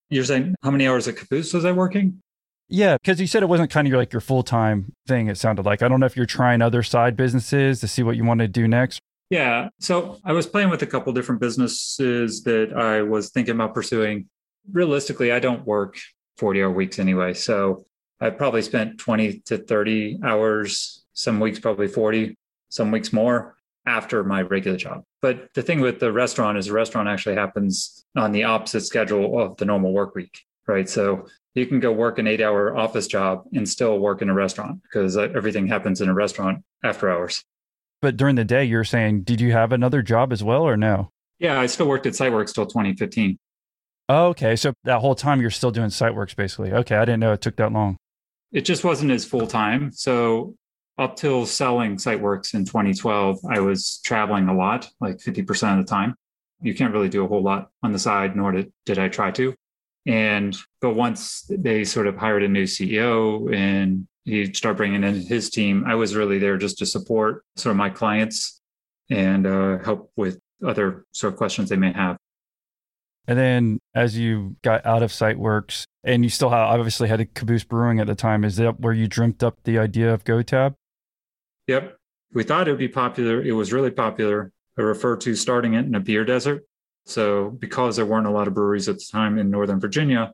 [0.09, 2.21] You're saying how many hours at Caboose was I working?
[2.67, 5.27] Yeah, because you said it wasn't kind of like your full time thing.
[5.27, 8.15] It sounded like I don't know if you're trying other side businesses to see what
[8.15, 8.99] you want to do next.
[9.31, 13.73] Yeah, so I was playing with a couple different businesses that I was thinking about
[13.73, 14.27] pursuing.
[14.69, 15.95] Realistically, I don't work
[16.35, 17.85] 40 hour weeks anyway, so
[18.19, 21.05] I probably spent 20 to 30 hours.
[21.13, 23.55] Some weeks probably 40, some weeks more
[23.85, 25.03] after my regular job.
[25.21, 29.41] But the thing with the restaurant is the restaurant actually happens on the opposite schedule
[29.41, 30.89] of the normal work week, right?
[30.89, 34.33] So you can go work an eight hour office job and still work in a
[34.33, 37.45] restaurant because uh, everything happens in a restaurant after hours.
[38.01, 41.09] But during the day, you're saying, did you have another job as well or no?
[41.39, 43.37] Yeah, I still worked at SiteWorx till 2015.
[44.09, 44.55] okay.
[44.55, 46.71] So that whole time you're still doing SiteWorx basically.
[46.71, 46.95] Okay.
[46.95, 47.97] I didn't know it took that long.
[48.51, 49.91] It just wasn't as full time.
[49.91, 50.55] So
[50.97, 55.89] up till selling SiteWorx in 2012, I was traveling a lot, like 50% of the
[55.89, 56.15] time.
[56.61, 59.31] You can't really do a whole lot on the side, nor did, did I try
[59.31, 59.55] to.
[60.05, 65.15] And, but once they sort of hired a new CEO and he started bringing in
[65.15, 68.61] his team, I was really there just to support sort of my clients
[69.09, 72.17] and uh, help with other sort of questions they may have.
[73.27, 77.25] And then as you got out of SiteWorx and you still have, obviously had a
[77.25, 80.75] Caboose Brewing at the time, is that where you dreamt up the idea of GoTab?
[81.67, 81.97] Yep.
[82.33, 83.41] We thought it would be popular.
[83.41, 84.51] It was really popular.
[84.77, 86.65] I refer to starting it in a beer desert.
[87.05, 90.31] So, because there weren't a lot of breweries at the time in Northern Virginia,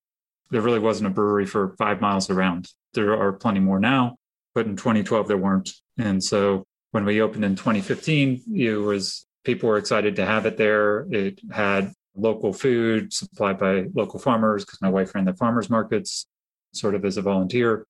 [0.51, 2.69] there really wasn't a brewery for five miles around.
[2.97, 4.17] There are plenty more now,
[4.55, 5.69] but in 2012, there weren't.
[5.97, 10.57] And so, when we opened in 2015, it was people were excited to have it
[10.57, 11.05] there.
[11.11, 16.25] It had local food supplied by local farmers because my wife ran the farmers markets
[16.73, 17.85] sort of as a volunteer.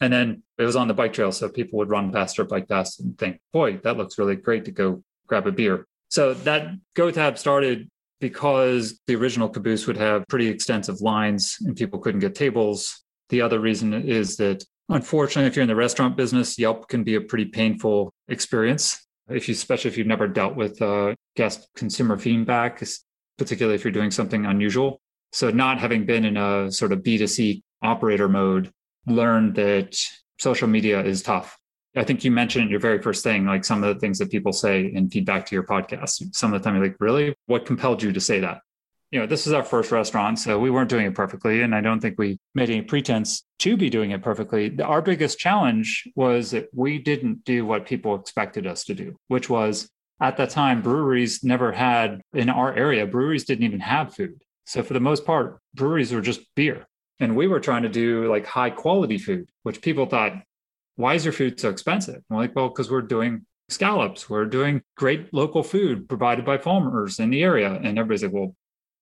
[0.00, 1.32] And then it was on the bike trail.
[1.32, 4.64] So people would run past or bike past and think, boy, that looks really great
[4.66, 5.86] to go grab a beer.
[6.08, 7.88] So that GoTab started
[8.20, 13.04] because the original caboose would have pretty extensive lines and people couldn't get tables.
[13.28, 17.16] The other reason is that Unfortunately, if you're in the restaurant business, Yelp can be
[17.16, 19.04] a pretty painful experience.
[19.28, 22.82] If you, especially if you've never dealt with uh, guest consumer feedback,
[23.36, 25.00] particularly if you're doing something unusual.
[25.32, 28.70] So, not having been in a sort of B2C operator mode,
[29.06, 29.98] learned that
[30.38, 31.58] social media is tough.
[31.96, 34.52] I think you mentioned your very first thing, like some of the things that people
[34.52, 36.34] say in feedback to your podcast.
[36.34, 37.34] Some of the time you're like, really?
[37.46, 38.60] What compelled you to say that?
[39.10, 41.62] You know, this is our first restaurant, so we weren't doing it perfectly.
[41.62, 44.80] And I don't think we made any pretense to be doing it perfectly.
[44.80, 49.48] Our biggest challenge was that we didn't do what people expected us to do, which
[49.48, 49.88] was
[50.20, 54.42] at that time, breweries never had in our area, breweries didn't even have food.
[54.64, 56.86] So for the most part, breweries were just beer.
[57.20, 60.32] And we were trying to do like high quality food, which people thought,
[60.96, 62.22] why is your food so expensive?
[62.30, 67.18] I'm like, well, because we're doing scallops, we're doing great local food provided by farmers
[67.18, 67.72] in the area.
[67.72, 68.54] And everybody's like, well,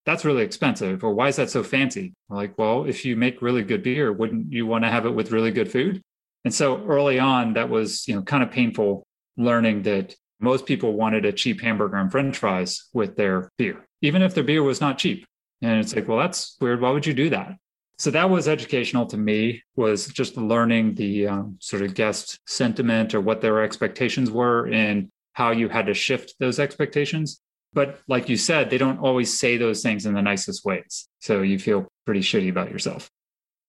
[0.06, 1.02] that's really expensive.
[1.02, 2.14] Or why is that so fancy?
[2.30, 5.14] I'm like, well, if you make really good beer, wouldn't you want to have it
[5.14, 6.02] with really good food?
[6.44, 10.92] And so early on, that was, you know, kind of painful learning that most people
[10.92, 14.80] wanted a cheap hamburger and french fries with their beer, even if their beer was
[14.80, 15.24] not cheap.
[15.62, 16.80] And it's like, well, that's weird.
[16.80, 17.56] Why would you do that?
[17.98, 23.14] So that was educational to me, was just learning the um, sort of guest sentiment
[23.14, 27.40] or what their expectations were and how you had to shift those expectations.
[27.74, 31.08] But like you said, they don't always say those things in the nicest ways.
[31.20, 33.10] So you feel pretty shitty about yourself.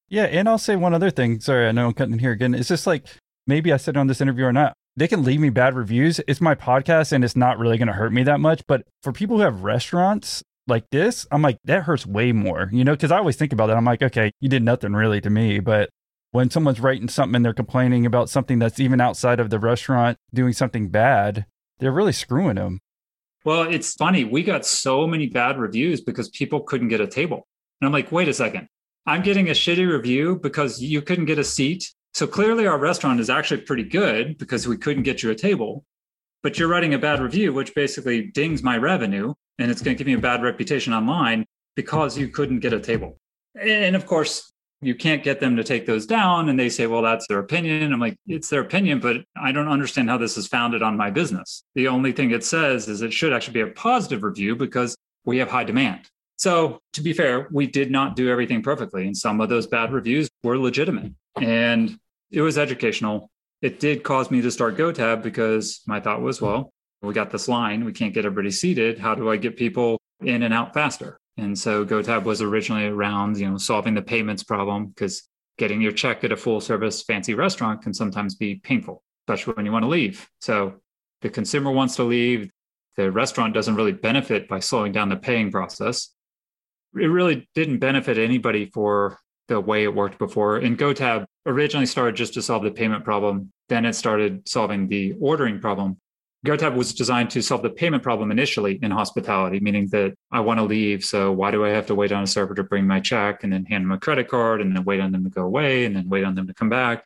[0.07, 0.25] Yeah.
[0.25, 1.39] And I'll say one other thing.
[1.39, 2.53] Sorry, I know I'm cutting in here again.
[2.53, 3.07] It's just like
[3.47, 4.73] maybe I said on this interview or not.
[4.95, 6.21] They can leave me bad reviews.
[6.27, 8.63] It's my podcast and it's not really going to hurt me that much.
[8.65, 12.83] But for people who have restaurants, like this, I'm like, that hurts way more, you
[12.83, 13.77] know, because I always think about that.
[13.77, 15.59] I'm like, okay, you did nothing really to me.
[15.59, 15.89] But
[16.31, 20.17] when someone's writing something and they're complaining about something that's even outside of the restaurant
[20.33, 21.45] doing something bad,
[21.79, 22.79] they're really screwing them.
[23.45, 24.23] Well, it's funny.
[24.23, 27.47] We got so many bad reviews because people couldn't get a table.
[27.79, 28.67] And I'm like, wait a second.
[29.05, 31.93] I'm getting a shitty review because you couldn't get a seat.
[32.15, 35.85] So clearly our restaurant is actually pretty good because we couldn't get you a table.
[36.41, 39.97] But you're writing a bad review, which basically dings my revenue and it's going to
[39.97, 43.19] give me a bad reputation online because you couldn't get a table.
[43.59, 44.51] And of course,
[44.85, 46.47] you can't get them to take those down.
[46.47, 47.91] And they say, well, that's their opinion.
[47.91, 51.09] I'm like, it's their opinion, but I don't understand how this is founded on my
[51.09, 51.63] business.
[51.73, 55.37] The only thing it says is it should actually be a positive review because we
[55.39, 56.07] have high demand.
[56.37, 59.07] So, to be fair, we did not do everything perfectly.
[59.07, 61.13] And some of those bad reviews were legitimate.
[61.41, 61.97] And
[62.29, 63.31] it was educational.
[63.61, 66.71] It did cause me to start GoTab because my thought was, well,
[67.01, 68.99] we got this line, we can't get everybody seated.
[68.99, 71.17] How do I get people in and out faster?
[71.37, 75.27] And so GoTab was originally around, you know, solving the payments problem because
[75.57, 79.65] getting your check at a full service fancy restaurant can sometimes be painful, especially when
[79.65, 80.29] you want to leave.
[80.39, 80.75] So
[81.21, 82.49] the consumer wants to leave.
[82.95, 86.13] The restaurant doesn't really benefit by slowing down the paying process.
[86.93, 90.57] It really didn't benefit anybody for the way it worked before.
[90.57, 93.51] And GoTab originally started just to solve the payment problem.
[93.67, 95.97] Then it started solving the ordering problem.
[96.45, 100.59] GoTab was designed to solve the payment problem initially in hospitality, meaning that I want
[100.59, 101.03] to leave.
[101.03, 103.51] So why do I have to wait on a server to bring my check and
[103.51, 105.95] then hand them a credit card and then wait on them to go away and
[105.95, 107.05] then wait on them to come back?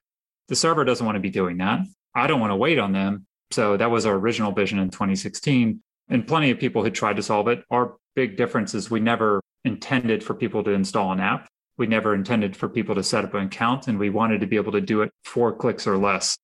[0.49, 1.79] The server doesn't want to be doing that.
[2.13, 3.25] I don't want to wait on them.
[3.51, 5.81] So that was our original vision in 2016.
[6.09, 7.63] And plenty of people had tried to solve it.
[7.69, 11.47] Our big difference is we never intended for people to install an app.
[11.77, 14.57] We never intended for people to set up an account, and we wanted to be
[14.57, 16.37] able to do it four clicks or less.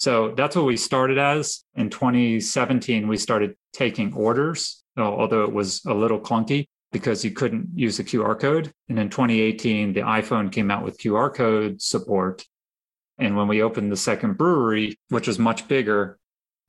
[0.00, 1.62] So that's what we started as.
[1.74, 7.68] In 2017, we started taking orders, although it was a little clunky because you couldn't
[7.74, 8.72] use the QR code.
[8.88, 12.46] And in 2018, the iPhone came out with QR code support.
[13.18, 16.18] And when we opened the second brewery, which was much bigger,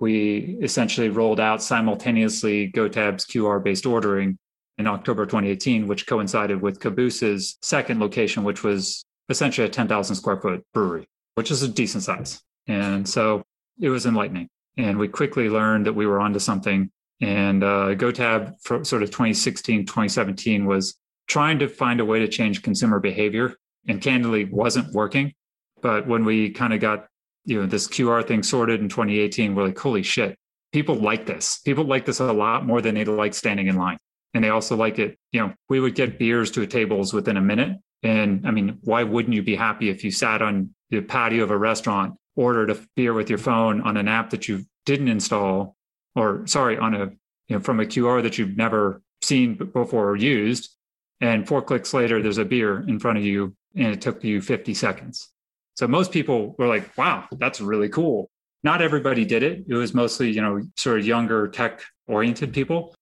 [0.02, 4.38] we essentially rolled out simultaneously GoTab's QR based ordering
[4.78, 10.42] in October 2018, which coincided with Caboose's second location, which was essentially a 10,000 square
[10.42, 12.42] foot brewery, which is a decent size.
[12.68, 13.44] And so
[13.80, 14.48] it was enlightening.
[14.78, 16.90] And we quickly learned that we were onto something.
[17.22, 20.98] And uh, GoTab for sort of 2016, 2017 was
[21.28, 23.56] trying to find a way to change consumer behavior
[23.88, 25.34] and candidly wasn't working.
[25.82, 27.08] But when we kind of got,
[27.46, 30.38] you know, this QR thing sorted in 2018, we're like, holy shit,
[30.72, 31.60] people like this.
[31.60, 33.98] People like this a lot more than they like standing in line.
[34.34, 37.42] And they also like it, you know, we would get beers to tables within a
[37.42, 37.78] minute.
[38.04, 41.52] And I mean, why wouldn't you be happy if you sat on the patio of
[41.52, 45.76] a restaurant ordered a beer with your phone on an app that you didn't install,
[46.16, 47.06] or sorry, on a
[47.48, 50.76] you know from a QR that you've never seen before or used,
[51.20, 54.42] and four clicks later there's a beer in front of you, and it took you
[54.42, 55.30] 50 seconds.
[55.76, 58.30] So most people were like, "Wow, that's really cool."
[58.64, 59.66] Not everybody did it.
[59.68, 62.96] It was mostly you know sort of younger tech oriented people.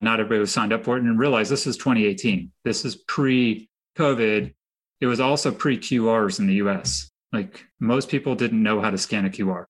[0.00, 2.52] Not everybody was signed up for it and realized this is 2018.
[2.64, 4.52] This is pre COVID.
[5.00, 7.10] It was also pre QRs in the US.
[7.32, 9.66] Like most people didn't know how to scan a QR.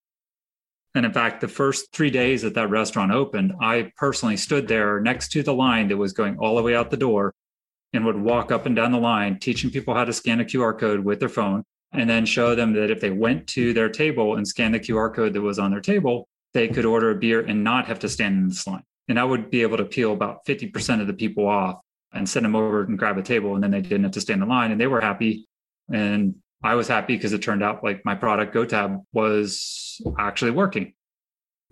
[0.95, 4.99] And in fact, the first three days that that restaurant opened, I personally stood there
[5.01, 7.35] next to the line that was going all the way out the door
[7.93, 10.79] and would walk up and down the line, teaching people how to scan a QR
[10.79, 14.37] code with their phone, and then show them that if they went to their table
[14.37, 17.41] and scanned the QR code that was on their table, they could order a beer
[17.41, 18.83] and not have to stand in this line.
[19.09, 21.81] And I would be able to peel about 50% of the people off
[22.13, 23.55] and send them over and grab a table.
[23.55, 25.47] And then they didn't have to stand in the line and they were happy.
[25.93, 30.95] And I was happy because it turned out like my product GoTab was actually working.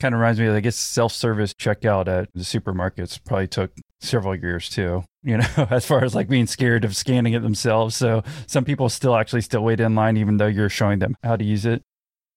[0.00, 3.72] Kind of reminds me, of, I guess self service checkout at the supermarkets probably took
[4.00, 7.96] several years too, you know, as far as like being scared of scanning it themselves.
[7.96, 11.36] So some people still actually still wait in line, even though you're showing them how
[11.36, 11.82] to use it.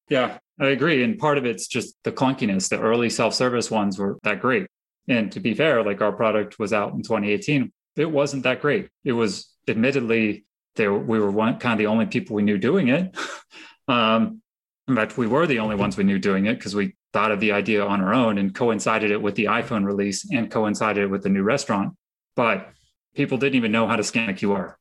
[0.09, 1.03] Yeah, I agree.
[1.03, 2.69] And part of it's just the clunkiness.
[2.69, 4.67] The early self service ones were that great.
[5.07, 8.89] And to be fair, like our product was out in 2018, it wasn't that great.
[9.03, 10.45] It was admittedly
[10.77, 13.15] there we were one kind of the only people we knew doing it.
[13.87, 14.41] um,
[14.87, 17.39] in fact, we were the only ones we knew doing it because we thought of
[17.39, 21.07] the idea on our own and coincided it with the iPhone release and coincided it
[21.07, 21.93] with the new restaurant.
[22.35, 22.69] But
[23.15, 24.75] people didn't even know how to scan a QR.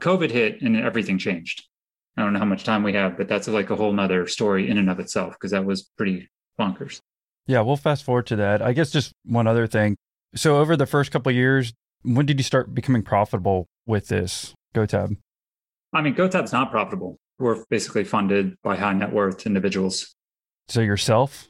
[0.00, 1.64] COVID hit and everything changed.
[2.16, 4.68] I don't know how much time we have, but that's like a whole nother story
[4.68, 6.28] in and of itself because that was pretty
[6.58, 7.00] bonkers.
[7.46, 8.62] Yeah, we'll fast forward to that.
[8.62, 9.96] I guess just one other thing.
[10.34, 11.72] So over the first couple years,
[12.02, 15.16] when did you start becoming profitable with this GoTab?
[15.96, 17.18] I mean, GoTab's not profitable.
[17.38, 20.14] We're basically funded by high net worth individuals.
[20.68, 21.48] So yourself?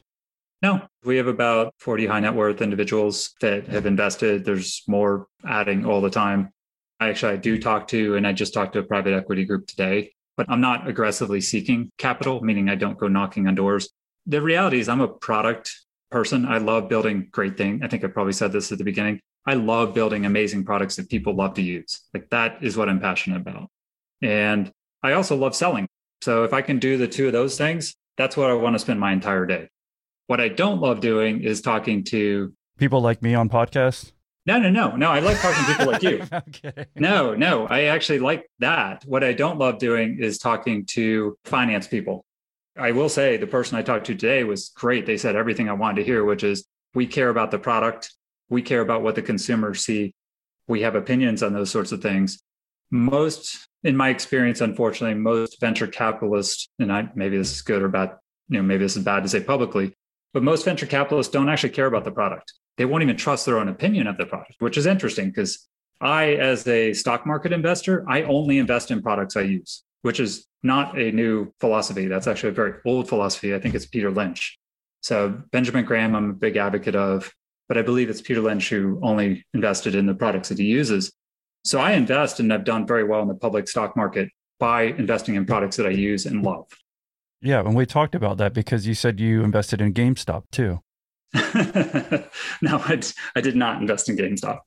[0.61, 4.45] No, we have about 40 high net worth individuals that have invested.
[4.45, 6.53] There's more adding all the time.
[7.01, 9.67] I actually I do talk to, and I just talked to a private equity group
[9.67, 13.89] today, but I'm not aggressively seeking capital, meaning I don't go knocking on doors.
[14.27, 15.75] The reality is I'm a product
[16.09, 16.45] person.
[16.45, 17.81] I love building great things.
[17.83, 19.19] I think I probably said this at the beginning.
[19.45, 22.01] I love building amazing products that people love to use.
[22.13, 23.69] Like that is what I'm passionate about.
[24.21, 24.71] And
[25.03, 25.87] I also love selling.
[26.21, 28.79] So if I can do the two of those things, that's what I want to
[28.79, 29.69] spend my entire day.
[30.27, 34.11] What I don't love doing is talking to people like me on podcasts.
[34.45, 35.11] No, no, no, no.
[35.11, 36.23] I like talking to people like you.
[36.33, 36.85] okay.
[36.95, 39.03] No, no, I actually like that.
[39.05, 42.23] What I don't love doing is talking to finance people.
[42.77, 45.05] I will say the person I talked to today was great.
[45.05, 48.13] They said everything I wanted to hear, which is we care about the product,
[48.49, 50.13] we care about what the consumers see,
[50.67, 52.41] we have opinions on those sorts of things.
[52.91, 57.89] Most, in my experience, unfortunately, most venture capitalists, and I, maybe this is good or
[57.89, 58.15] bad,
[58.49, 59.95] you know, maybe this is bad to say publicly,
[60.33, 62.53] but most venture capitalists don't actually care about the product.
[62.77, 65.67] They won't even trust their own opinion of the product, which is interesting because
[65.99, 70.45] I, as a stock market investor, I only invest in products I use, which is
[70.63, 72.07] not a new philosophy.
[72.07, 73.55] That's actually a very old philosophy.
[73.55, 74.59] I think it's Peter Lynch.
[75.01, 77.31] So Benjamin Graham, I'm a big advocate of,
[77.67, 81.11] but I believe it's Peter Lynch who only invested in the products that he uses.
[81.67, 85.35] So I invest and I've done very well in the public stock market by investing
[85.35, 86.65] in products that I use and love.
[87.41, 90.79] Yeah, and we talked about that because you said you invested in GameStop too.
[92.61, 93.01] no, I,
[93.35, 94.59] I did not invest in GameStop.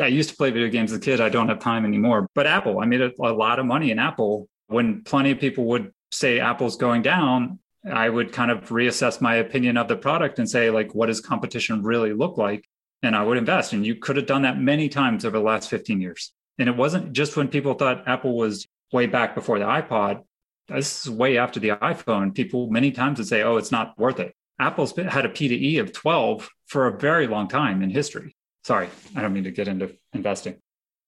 [0.00, 1.20] I used to play video games as a kid.
[1.20, 2.26] I don't have time anymore.
[2.34, 4.48] But Apple, I made a, a lot of money in Apple.
[4.66, 9.36] When plenty of people would say Apple's going down, I would kind of reassess my
[9.36, 12.64] opinion of the product and say, like, what does competition really look like?
[13.04, 13.72] And I would invest.
[13.72, 16.32] And you could have done that many times over the last 15 years.
[16.58, 20.22] And it wasn't just when people thought Apple was way back before the iPod
[20.68, 22.34] this is way after the iPhone.
[22.34, 24.34] People many times would say, oh, it's not worth it.
[24.60, 27.90] Apple's been, had a P to E of 12 for a very long time in
[27.90, 28.34] history.
[28.64, 30.56] Sorry, I don't mean to get into investing.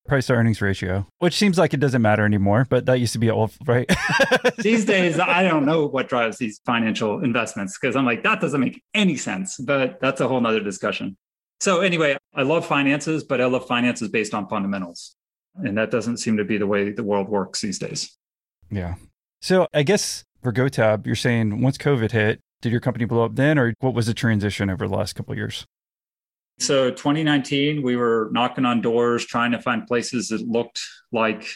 [0.07, 3.19] Price to earnings ratio, which seems like it doesn't matter anymore, but that used to
[3.19, 3.91] be old, right?
[4.59, 8.61] these days, I don't know what drives these financial investments because I'm like, that doesn't
[8.61, 11.19] make any sense, but that's a whole nother discussion.
[11.61, 15.17] So, anyway, I love finances, but I love finances based on fundamentals.
[15.65, 18.17] And that doesn't seem to be the way the world works these days.
[18.71, 18.95] Yeah.
[19.41, 23.37] So I guess for GoTab, you're saying once COVID hit, did your company blow up
[23.37, 25.67] then, or what was the transition over the last couple of years?
[26.59, 30.81] So 2019, we were knocking on doors, trying to find places that looked
[31.11, 31.47] like,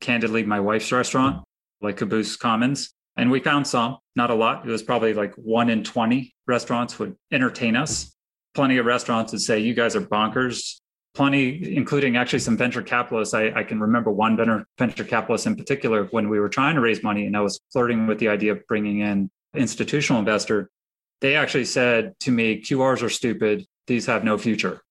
[0.00, 1.42] candidly, my wife's restaurant,
[1.80, 2.92] like Caboose Commons.
[3.16, 4.66] And we found some, not a lot.
[4.66, 8.14] It was probably like one in 20 restaurants would entertain us.
[8.54, 10.79] Plenty of restaurants would say, You guys are bonkers
[11.14, 13.34] plenty, including actually some venture capitalists.
[13.34, 16.80] I, I, can remember one venture, venture capitalist in particular when we were trying to
[16.80, 20.70] raise money and I was flirting with the idea of bringing in institutional investor.
[21.20, 23.66] They actually said to me, QRs are stupid.
[23.86, 24.82] These have no future.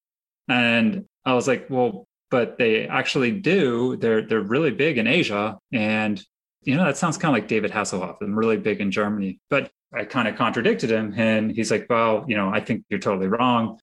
[0.48, 3.98] And I was like, well, but they actually do.
[3.98, 5.58] They're they're really big in Asia.
[5.72, 6.24] And
[6.62, 8.18] you know, that sounds kind of like David Hasselhoff.
[8.22, 9.40] I'm really big in Germany.
[9.50, 11.14] But I kind of contradicted him.
[11.18, 13.80] And he's like, well, you know, I think you're totally wrong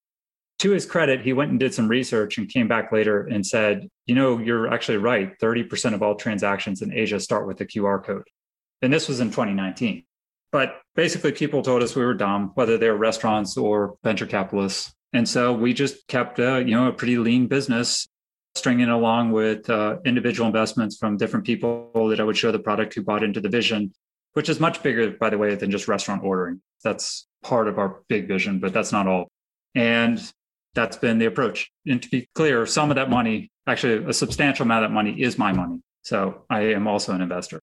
[0.60, 3.88] to his credit, he went and did some research and came back later and said,
[4.06, 5.38] you know, you're actually right.
[5.38, 8.26] 30% of all transactions in Asia start with a QR code.
[8.80, 10.04] And this was in 2019.
[10.52, 14.94] But basically, people told us we were dumb, whether they were restaurants or venture capitalists.
[15.12, 18.08] And so we just kept, a, you know, a pretty lean business,
[18.54, 22.94] stringing along with uh, individual investments from different people that I would show the product
[22.94, 23.92] who bought into the vision,
[24.32, 26.62] which is much bigger, by the way, than just restaurant ordering.
[26.82, 29.28] That's part of our big vision, but that's not all.
[29.74, 30.20] And
[30.76, 31.72] that's been the approach.
[31.86, 35.20] And to be clear, some of that money, actually, a substantial amount of that money
[35.20, 35.80] is my money.
[36.02, 37.60] So I am also an investor.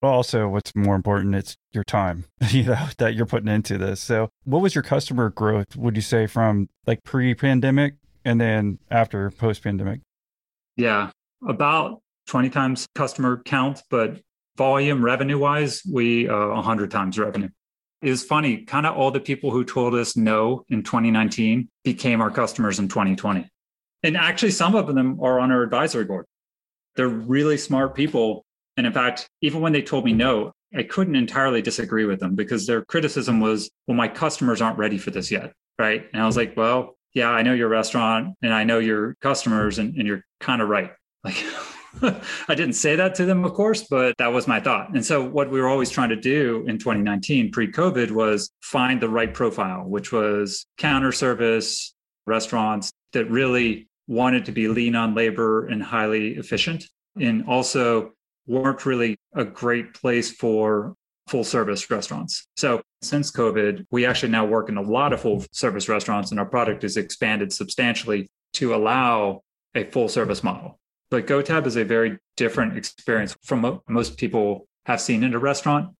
[0.00, 4.00] Well, also, what's more important, it's your time, you know, that you're putting into this.
[4.00, 5.76] So, what was your customer growth?
[5.76, 7.94] Would you say from like pre-pandemic
[8.24, 10.00] and then after post-pandemic?
[10.76, 11.10] Yeah,
[11.46, 14.20] about 20 times customer count, but
[14.56, 17.50] volume revenue-wise, we uh, 100 times revenue.
[18.02, 22.30] Was funny, kind of all the people who told us no in 2019 became our
[22.30, 23.48] customers in 2020.
[24.02, 26.26] And actually, some of them are on our advisory board.
[26.96, 28.44] They're really smart people
[28.76, 32.34] and in fact, even when they told me no, I couldn't entirely disagree with them
[32.34, 35.52] because their criticism was, well, my customers aren't ready for this yet.
[35.78, 36.06] Right.
[36.12, 39.78] And I was like, well, yeah, I know your restaurant and I know your customers,
[39.78, 40.92] and, and you're kind of right.
[41.24, 41.36] Like,
[42.48, 44.94] I didn't say that to them, of course, but that was my thought.
[44.94, 49.00] And so, what we were always trying to do in 2019, pre COVID, was find
[49.00, 51.94] the right profile, which was counter service
[52.26, 56.84] restaurants that really wanted to be lean on labor and highly efficient.
[57.20, 58.12] And also
[58.46, 60.94] weren't really a great place for
[61.28, 62.46] full service restaurants.
[62.56, 66.40] So since COVID, we actually now work in a lot of full service restaurants and
[66.40, 69.42] our product is expanded substantially to allow
[69.74, 70.78] a full service model.
[71.12, 75.38] But GoTab is a very different experience from what most people have seen in a
[75.38, 75.94] restaurant.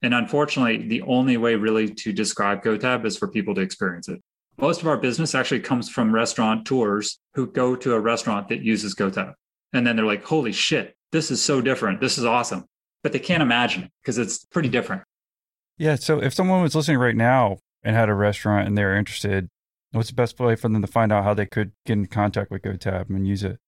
[0.00, 4.22] And unfortunately, the only way really to describe GoTab is for people to experience it.
[4.56, 8.62] Most of our business actually comes from restaurant tours who go to a restaurant that
[8.62, 9.34] uses GoTab.
[9.74, 12.00] And then they're like, holy shit, this is so different.
[12.00, 12.64] This is awesome.
[13.02, 15.02] But they can't imagine it because it's pretty different.
[15.76, 15.96] Yeah.
[15.96, 19.50] So if someone was listening right now and had a restaurant and they're interested,
[19.92, 22.50] what's the best way for them to find out how they could get in contact
[22.50, 23.58] with GoTab and use it?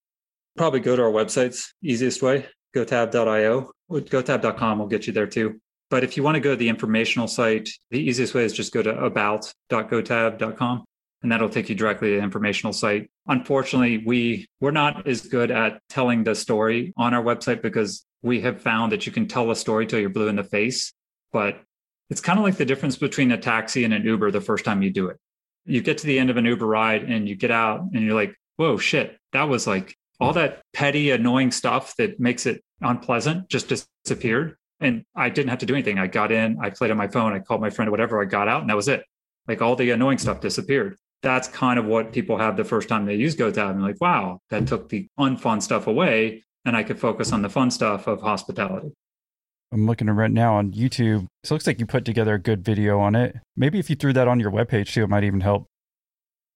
[0.56, 3.70] Probably go to our websites, easiest way, gotab.io.
[3.90, 5.60] Gotab.com will get you there too.
[5.90, 8.72] But if you want to go to the informational site, the easiest way is just
[8.72, 10.84] go to about.gotab.com
[11.22, 13.10] and that'll take you directly to the informational site.
[13.26, 18.40] Unfortunately, we we're not as good at telling the story on our website because we
[18.40, 20.92] have found that you can tell a story till you're blue in the face,
[21.32, 21.60] but
[22.10, 24.82] it's kind of like the difference between a taxi and an Uber the first time
[24.82, 25.18] you do it.
[25.64, 28.14] You get to the end of an Uber ride and you get out and you're
[28.14, 33.48] like, whoa, shit, that was like all that petty, annoying stuff that makes it unpleasant
[33.48, 33.72] just
[34.04, 34.56] disappeared.
[34.80, 35.98] And I didn't have to do anything.
[35.98, 38.26] I got in, I played on my phone, I called my friend or whatever, I
[38.26, 39.04] got out, and that was it.
[39.48, 43.04] Like all the annoying stuff disappeared that's kind of what people have the first time
[43.04, 43.70] they use GoTab.
[43.70, 46.44] And like, wow, that took the unfun stuff away.
[46.64, 48.92] And I could focus on the fun stuff of hospitality.
[49.72, 51.26] I'm looking at right now on YouTube.
[51.44, 53.36] So it looks like you put together a good video on it.
[53.56, 55.66] Maybe if you threw that on your webpage too, it might even help.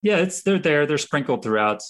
[0.02, 0.86] Yeah, it's they're there.
[0.86, 1.82] They're sprinkled throughout.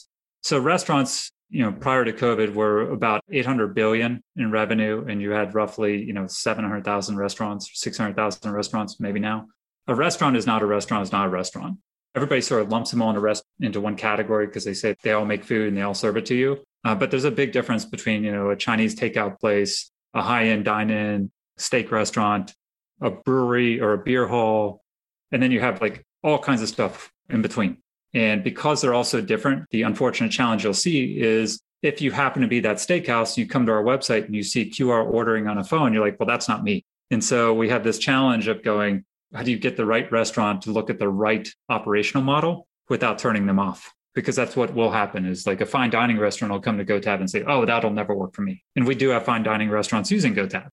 [0.43, 5.31] So restaurants, you know, prior to COVID were about 800 billion in revenue, and you
[5.31, 9.47] had roughly, you know, 700,000 restaurants, 600,000 restaurants, maybe now.
[9.87, 11.79] A restaurant is not a restaurant is not a restaurant
[12.15, 15.13] everybody sort of lumps them all into, rest, into one category because they say they
[15.13, 16.59] all make food and they all serve it to you.
[16.85, 20.65] Uh, but there's a big difference between, you know, a Chinese takeout place, a high-end
[20.65, 22.55] dine-in steak restaurant,
[23.01, 24.83] a brewery or a beer hall,
[25.31, 27.79] and then you have like all kinds of stuff in between.
[28.13, 32.43] And because they're all so different, the unfortunate challenge you'll see is if you happen
[32.43, 35.59] to be that steakhouse, you come to our website and you see QR ordering on
[35.59, 36.85] a phone, you're like, well, that's not me.
[37.11, 39.05] And so we have this challenge of going,
[39.35, 43.19] how do you get the right restaurant to look at the right operational model without
[43.19, 43.93] turning them off?
[44.15, 47.21] Because that's what will happen is like a fine dining restaurant will come to GoTab
[47.21, 48.63] and say, oh, that'll never work for me.
[48.75, 50.69] And we do have fine dining restaurants using GoTab.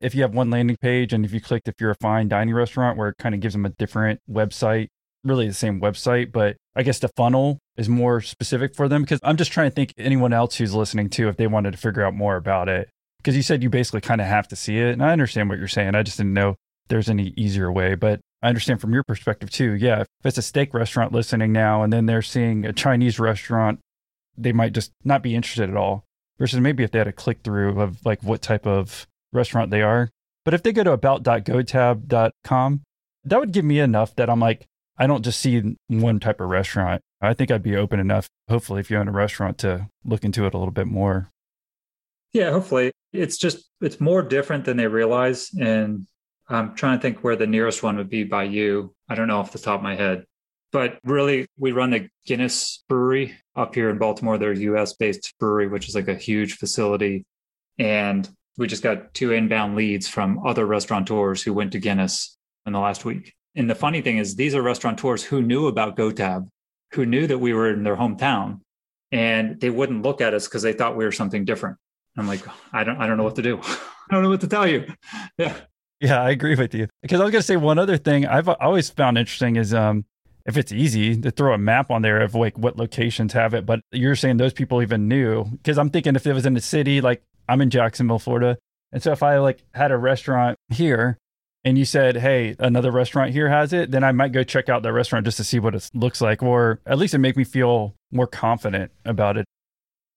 [0.00, 2.54] If you have one landing page and if you clicked if you're a fine dining
[2.54, 4.88] restaurant where it kind of gives them a different website,
[5.24, 9.20] really the same website, but I guess the funnel is more specific for them because
[9.22, 12.04] I'm just trying to think anyone else who's listening to if they wanted to figure
[12.04, 12.88] out more about it.
[13.18, 14.92] Because you said you basically kind of have to see it.
[14.92, 15.94] And I understand what you're saying.
[15.94, 16.54] I just didn't know
[16.88, 17.94] there's any easier way.
[17.94, 19.72] But I understand from your perspective too.
[19.72, 23.80] Yeah, if it's a steak restaurant listening now and then they're seeing a Chinese restaurant,
[24.36, 26.04] they might just not be interested at all.
[26.38, 29.82] Versus maybe if they had a click through of like what type of restaurant they
[29.82, 30.10] are.
[30.44, 32.82] But if they go to about.gotab.com,
[33.24, 34.66] that would give me enough that I'm like,
[34.98, 37.02] I don't just see one type of restaurant.
[37.20, 40.44] I think I'd be open enough, hopefully, if you own a restaurant to look into
[40.44, 41.30] it a little bit more.
[42.32, 42.92] Yeah, hopefully.
[43.12, 45.50] It's just, it's more different than they realize.
[45.58, 46.06] And
[46.48, 48.94] I'm trying to think where the nearest one would be by you.
[49.08, 50.24] I don't know off the top of my head.
[50.70, 54.36] But really, we run the Guinness Brewery up here in Baltimore.
[54.36, 57.24] They're a US based brewery, which is like a huge facility.
[57.78, 62.72] And We just got two inbound leads from other restaurateurs who went to Guinness in
[62.72, 63.34] the last week.
[63.58, 66.48] And the funny thing is, these are restaurateurs who knew about GoTab,
[66.92, 68.60] who knew that we were in their hometown,
[69.10, 71.76] and they wouldn't look at us because they thought we were something different.
[72.16, 73.58] I'm like, I don't, I don't know what to do.
[73.64, 74.86] I don't know what to tell you.
[75.38, 75.56] Yeah.
[76.00, 76.86] Yeah, I agree with you.
[77.02, 80.04] Because I was going to say one other thing I've always found interesting is um,
[80.46, 83.66] if it's easy to throw a map on there of like what locations have it,
[83.66, 85.44] but you're saying those people even knew.
[85.44, 88.58] Because I'm thinking if it was in the city, like I'm in Jacksonville, Florida,
[88.92, 91.18] and so if I like had a restaurant here
[91.64, 94.82] and you said, "Hey, another restaurant here has it," then I might go check out
[94.82, 97.44] that restaurant just to see what it looks like, or at least it make me
[97.44, 99.46] feel more confident about it.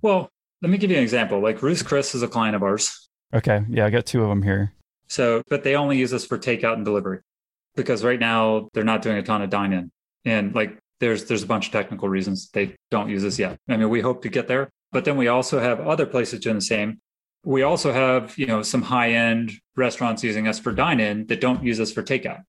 [0.01, 0.29] Well,
[0.61, 1.41] let me give you an example.
[1.41, 3.09] Like Ruth's Chris is a client of ours.
[3.33, 4.73] Okay, yeah, I got two of them here.
[5.07, 7.19] So, but they only use us for takeout and delivery
[7.75, 9.91] because right now they're not doing a ton of dine in.
[10.25, 13.57] And like there's there's a bunch of technical reasons they don't use us yet.
[13.67, 14.69] I mean, we hope to get there.
[14.91, 16.99] But then we also have other places doing the same.
[17.43, 21.79] We also have, you know, some high-end restaurants using us for dine-in that don't use
[21.79, 22.43] us for takeout.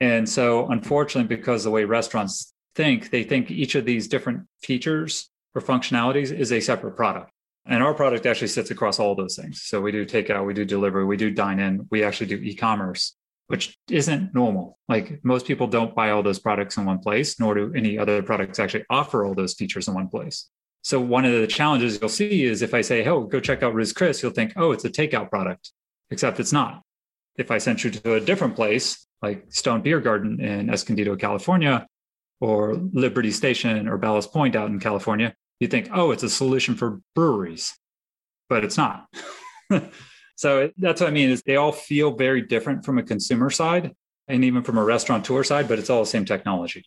[0.00, 5.28] And so unfortunately, because the way restaurants think, they think each of these different features
[5.54, 7.30] or functionalities is a separate product.
[7.66, 9.62] And our product actually sits across all those things.
[9.62, 12.54] So we do takeout, we do delivery, we do dine in, we actually do e
[12.54, 13.14] commerce,
[13.48, 14.78] which isn't normal.
[14.88, 18.22] Like most people don't buy all those products in one place, nor do any other
[18.22, 20.48] products actually offer all those features in one place.
[20.82, 23.74] So one of the challenges you'll see is if I say, oh, go check out
[23.74, 25.72] Ruth's Chris, you'll think, oh, it's a takeout product,
[26.10, 26.82] except it's not.
[27.36, 31.86] If I sent you to a different place, like Stone Beer Garden in Escondido, California,
[32.40, 36.74] or Liberty Station or Ballast Point out in California, you think, oh, it's a solution
[36.74, 37.76] for breweries,
[38.48, 39.06] but it's not.
[40.36, 43.92] so that's what I mean is they all feel very different from a consumer side
[44.28, 46.84] and even from a restaurateur side, but it's all the same technology.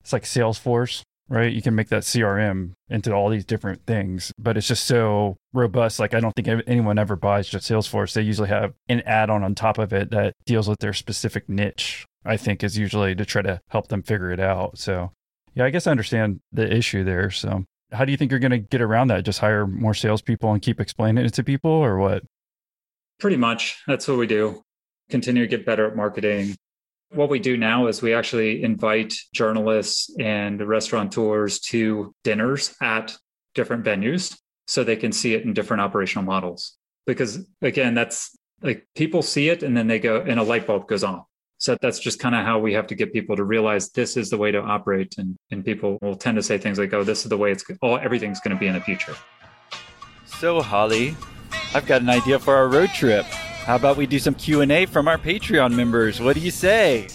[0.00, 1.52] It's like Salesforce, right?
[1.52, 5.98] You can make that CRM into all these different things, but it's just so robust.
[5.98, 8.12] Like I don't think anyone ever buys just Salesforce.
[8.12, 12.04] They usually have an add-on on top of it that deals with their specific niche.
[12.22, 14.76] I think is usually to try to help them figure it out.
[14.76, 15.12] So
[15.54, 17.30] yeah, I guess I understand the issue there.
[17.30, 19.24] So, how do you think you're going to get around that?
[19.24, 22.22] Just hire more salespeople and keep explaining it to people, or what?
[23.18, 23.82] Pretty much.
[23.86, 24.62] That's what we do.
[25.10, 26.54] Continue to get better at marketing.
[27.12, 33.16] What we do now is we actually invite journalists and restaurateurs to dinners at
[33.54, 34.38] different venues
[34.68, 36.76] so they can see it in different operational models.
[37.06, 40.86] Because again, that's like people see it and then they go, and a light bulb
[40.86, 41.24] goes on.
[41.58, 44.30] So that's just kind of how we have to get people to realize this is
[44.30, 45.16] the way to operate.
[45.18, 47.64] And, and people will tend to say things like, oh, this is the way it's
[47.82, 49.16] all everything's going to be in the future.
[50.24, 51.16] So Holly,
[51.74, 53.26] I've got an idea for our road trip.
[53.64, 56.20] How about we do some Q&A from our Patreon members?
[56.20, 57.08] What do you say?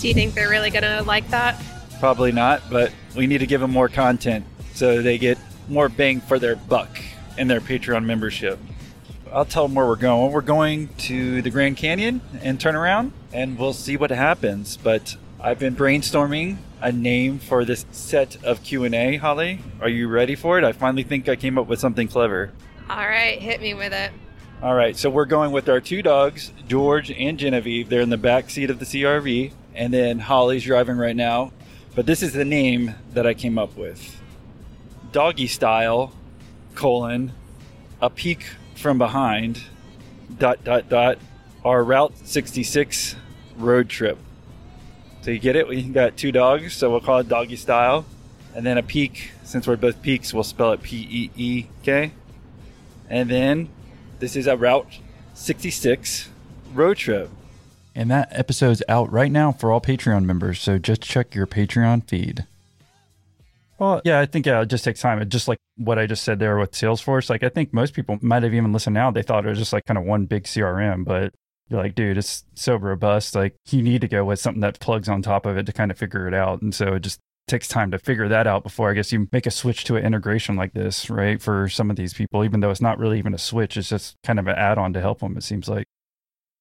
[0.00, 1.60] Do you think they're really going to like that?
[1.98, 4.44] Probably not, but we need to give them more content
[4.74, 5.38] so they get
[5.68, 7.00] more bang for their buck
[7.36, 8.60] in their Patreon membership.
[9.32, 10.30] I'll tell them where we're going.
[10.30, 14.76] We're going to the Grand Canyon and turn around, and we'll see what happens.
[14.76, 19.60] But I've been brainstorming a name for this set of Q&A, Holly.
[19.80, 20.64] Are you ready for it?
[20.64, 22.52] I finally think I came up with something clever.
[22.88, 24.12] All right, hit me with it.
[24.60, 27.88] All right, so we're going with our two dogs, George and Genevieve.
[27.88, 31.52] They're in the back seat of the CRV, and then Holly's driving right now.
[31.94, 34.20] But this is the name that I came up with.
[35.12, 36.12] Doggy style,
[36.74, 37.34] colon,
[38.02, 39.62] a peek from behind,
[40.40, 41.18] dot, dot, dot,
[41.64, 43.14] our Route 66
[43.58, 44.18] road trip.
[45.22, 45.68] So you get it?
[45.68, 48.06] We got two dogs, so we'll call it doggy style.
[48.56, 52.10] And then a peek, since we're both peaks, we'll spell it P E E K.
[53.08, 53.68] And then
[54.18, 54.98] this is a Route
[55.34, 56.28] 66
[56.74, 57.30] road trip.
[57.94, 62.08] And that episode's out right now for all Patreon members, so just check your Patreon
[62.08, 62.46] feed.
[63.78, 65.20] Well, yeah, I think yeah, it just takes time.
[65.20, 67.30] It just like what I just said there with Salesforce.
[67.30, 69.10] Like I think most people might have even listened now.
[69.10, 71.32] They thought it was just like kind of one big CRM, but
[71.68, 73.34] you're like, dude, it's so robust.
[73.34, 75.90] Like you need to go with something that plugs on top of it to kind
[75.90, 76.60] of figure it out.
[76.60, 79.46] And so it just takes time to figure that out before I guess you make
[79.46, 81.40] a switch to an integration like this, right?
[81.40, 84.16] For some of these people, even though it's not really even a switch, it's just
[84.22, 85.36] kind of an add-on to help them.
[85.36, 85.86] It seems like.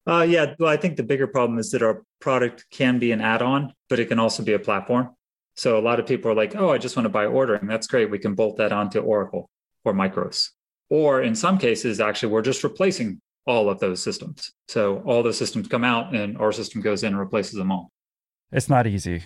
[0.07, 3.19] Uh, yeah, well, I think the bigger problem is that our product can be an
[3.19, 5.09] add-on, but it can also be a platform.
[5.55, 7.67] So a lot of people are like, oh, I just want to buy ordering.
[7.67, 8.09] That's great.
[8.09, 9.49] We can bolt that onto Oracle
[9.83, 10.49] or Micros.
[10.89, 14.51] Or in some cases, actually, we're just replacing all of those systems.
[14.67, 17.89] So all those systems come out and our system goes in and replaces them all.
[18.51, 19.23] It's not easy.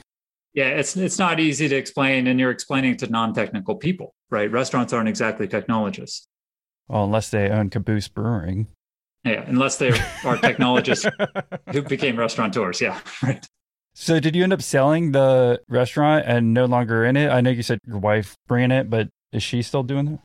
[0.54, 4.52] Yeah, it's it's not easy to explain, and you're explaining to non-technical people, right?
[4.52, 6.28] Restaurants aren't exactly technologists.
[6.88, 8.68] Well, unless they own Caboose Brewing.
[9.24, 9.92] Yeah, unless they
[10.26, 11.06] are technologists
[11.72, 12.82] who became restaurateurs.
[12.82, 13.46] Yeah, right.
[13.94, 17.30] So, did you end up selling the restaurant and no longer in it?
[17.30, 20.20] I know you said your wife ran it, but is she still doing that?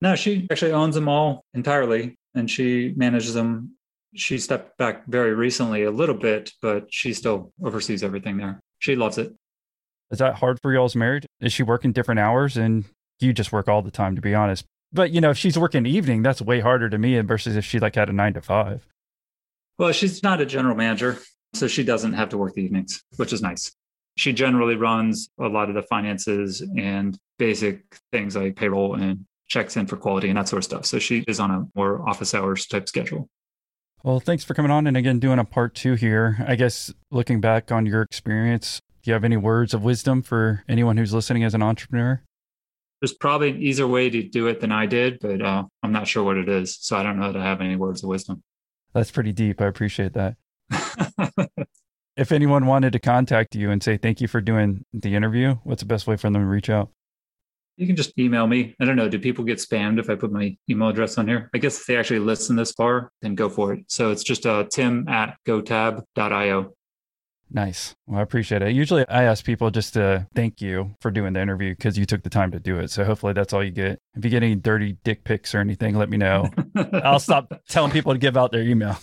[0.00, 2.16] No, she actually owns them all entirely.
[2.34, 3.72] and she manages them.
[4.14, 8.60] She stepped back very recently a little bit, but she still oversees everything there.
[8.78, 9.34] She loves it.
[10.12, 11.26] Is that hard for y'all's married?
[11.40, 12.84] Is she working different hours and
[13.18, 14.66] you just work all the time, to be honest?
[14.92, 17.78] But you know, if she's working evening, that's way harder to me versus if she
[17.78, 18.86] like had a nine to five.
[19.78, 21.18] Well, she's not a general manager,
[21.54, 23.72] so she doesn't have to work the evenings, which is nice.
[24.18, 27.82] She generally runs a lot of the finances and basic
[28.12, 30.84] things like payroll and checks in for quality and that sort of stuff.
[30.84, 33.30] So she is on a more office hours type schedule.
[34.02, 36.44] Well, thanks for coming on and again doing a part two here.
[36.46, 40.62] I guess looking back on your experience, do you have any words of wisdom for
[40.68, 42.22] anyone who's listening as an entrepreneur?
[43.00, 46.06] There's probably an easier way to do it than I did, but uh, I'm not
[46.06, 46.78] sure what it is.
[46.80, 48.44] So I don't know that I have any words of wisdom.
[48.94, 49.60] That's pretty deep.
[49.60, 50.36] I appreciate that.
[52.16, 55.82] if anyone wanted to contact you and say thank you for doing the interview, what's
[55.82, 56.90] the best way for them to reach out?
[57.76, 58.76] You can just email me.
[58.80, 59.08] I don't know.
[59.08, 61.50] Do people get spammed if I put my email address on here?
[61.52, 63.84] I guess if they actually listen this far, then go for it.
[63.88, 66.74] So it's just uh, tim at gotab.io.
[67.54, 67.94] Nice.
[68.06, 68.72] Well, I appreciate it.
[68.72, 72.22] Usually I ask people just to thank you for doing the interview because you took
[72.22, 72.90] the time to do it.
[72.90, 73.98] So hopefully that's all you get.
[74.14, 76.48] If you get any dirty dick pics or anything, let me know.
[77.04, 78.96] I'll stop telling people to give out their email.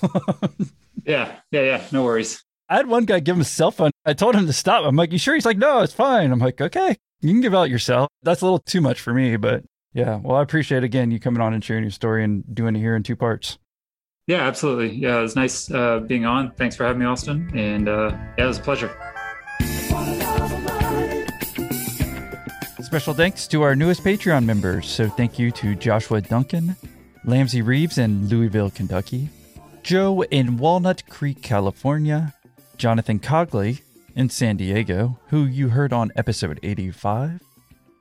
[1.06, 1.36] yeah.
[1.52, 1.62] Yeah.
[1.62, 1.84] Yeah.
[1.92, 2.44] No worries.
[2.70, 3.92] I had one guy give him a cell phone.
[4.06, 4.84] I told him to stop.
[4.86, 5.36] I'm like, you sure?
[5.36, 6.32] He's like, no, it's fine.
[6.32, 8.08] I'm like, okay, you can give out your cell.
[8.24, 9.64] That's a little too much for me, but
[9.94, 10.20] yeah.
[10.22, 12.96] Well, I appreciate again you coming on and sharing your story and doing it here
[12.96, 13.58] in two parts.
[14.30, 14.92] Yeah, absolutely.
[14.94, 16.52] Yeah, it was nice uh, being on.
[16.52, 17.50] Thanks for having me, Austin.
[17.56, 18.96] And uh, yeah, it was a pleasure.
[22.84, 24.88] Special thanks to our newest Patreon members.
[24.88, 26.76] So thank you to Joshua Duncan,
[27.26, 29.30] Lamsey Reeves in Louisville, Kentucky,
[29.82, 32.36] Joe in Walnut Creek, California,
[32.78, 33.82] Jonathan Cogley
[34.16, 37.42] in San Diego, who you heard on episode 85,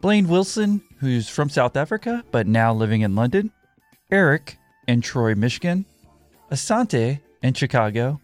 [0.02, 3.50] Blaine Wilson, who's from South Africa but now living in London,
[4.10, 5.86] Eric in Troy, Michigan,
[6.50, 8.20] Asante in Chicago,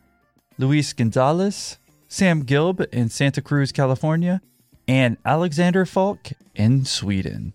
[0.59, 1.79] Luis Gonzalez,
[2.09, 4.41] Sam Gilb in Santa Cruz, California,
[4.87, 7.53] and Alexander Falk in Sweden.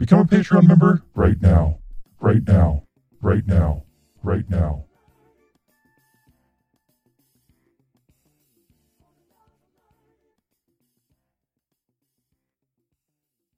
[0.01, 1.77] Become a Patreon member right now.
[2.19, 2.87] Right now.
[3.21, 3.83] Right now.
[4.23, 4.85] Right now.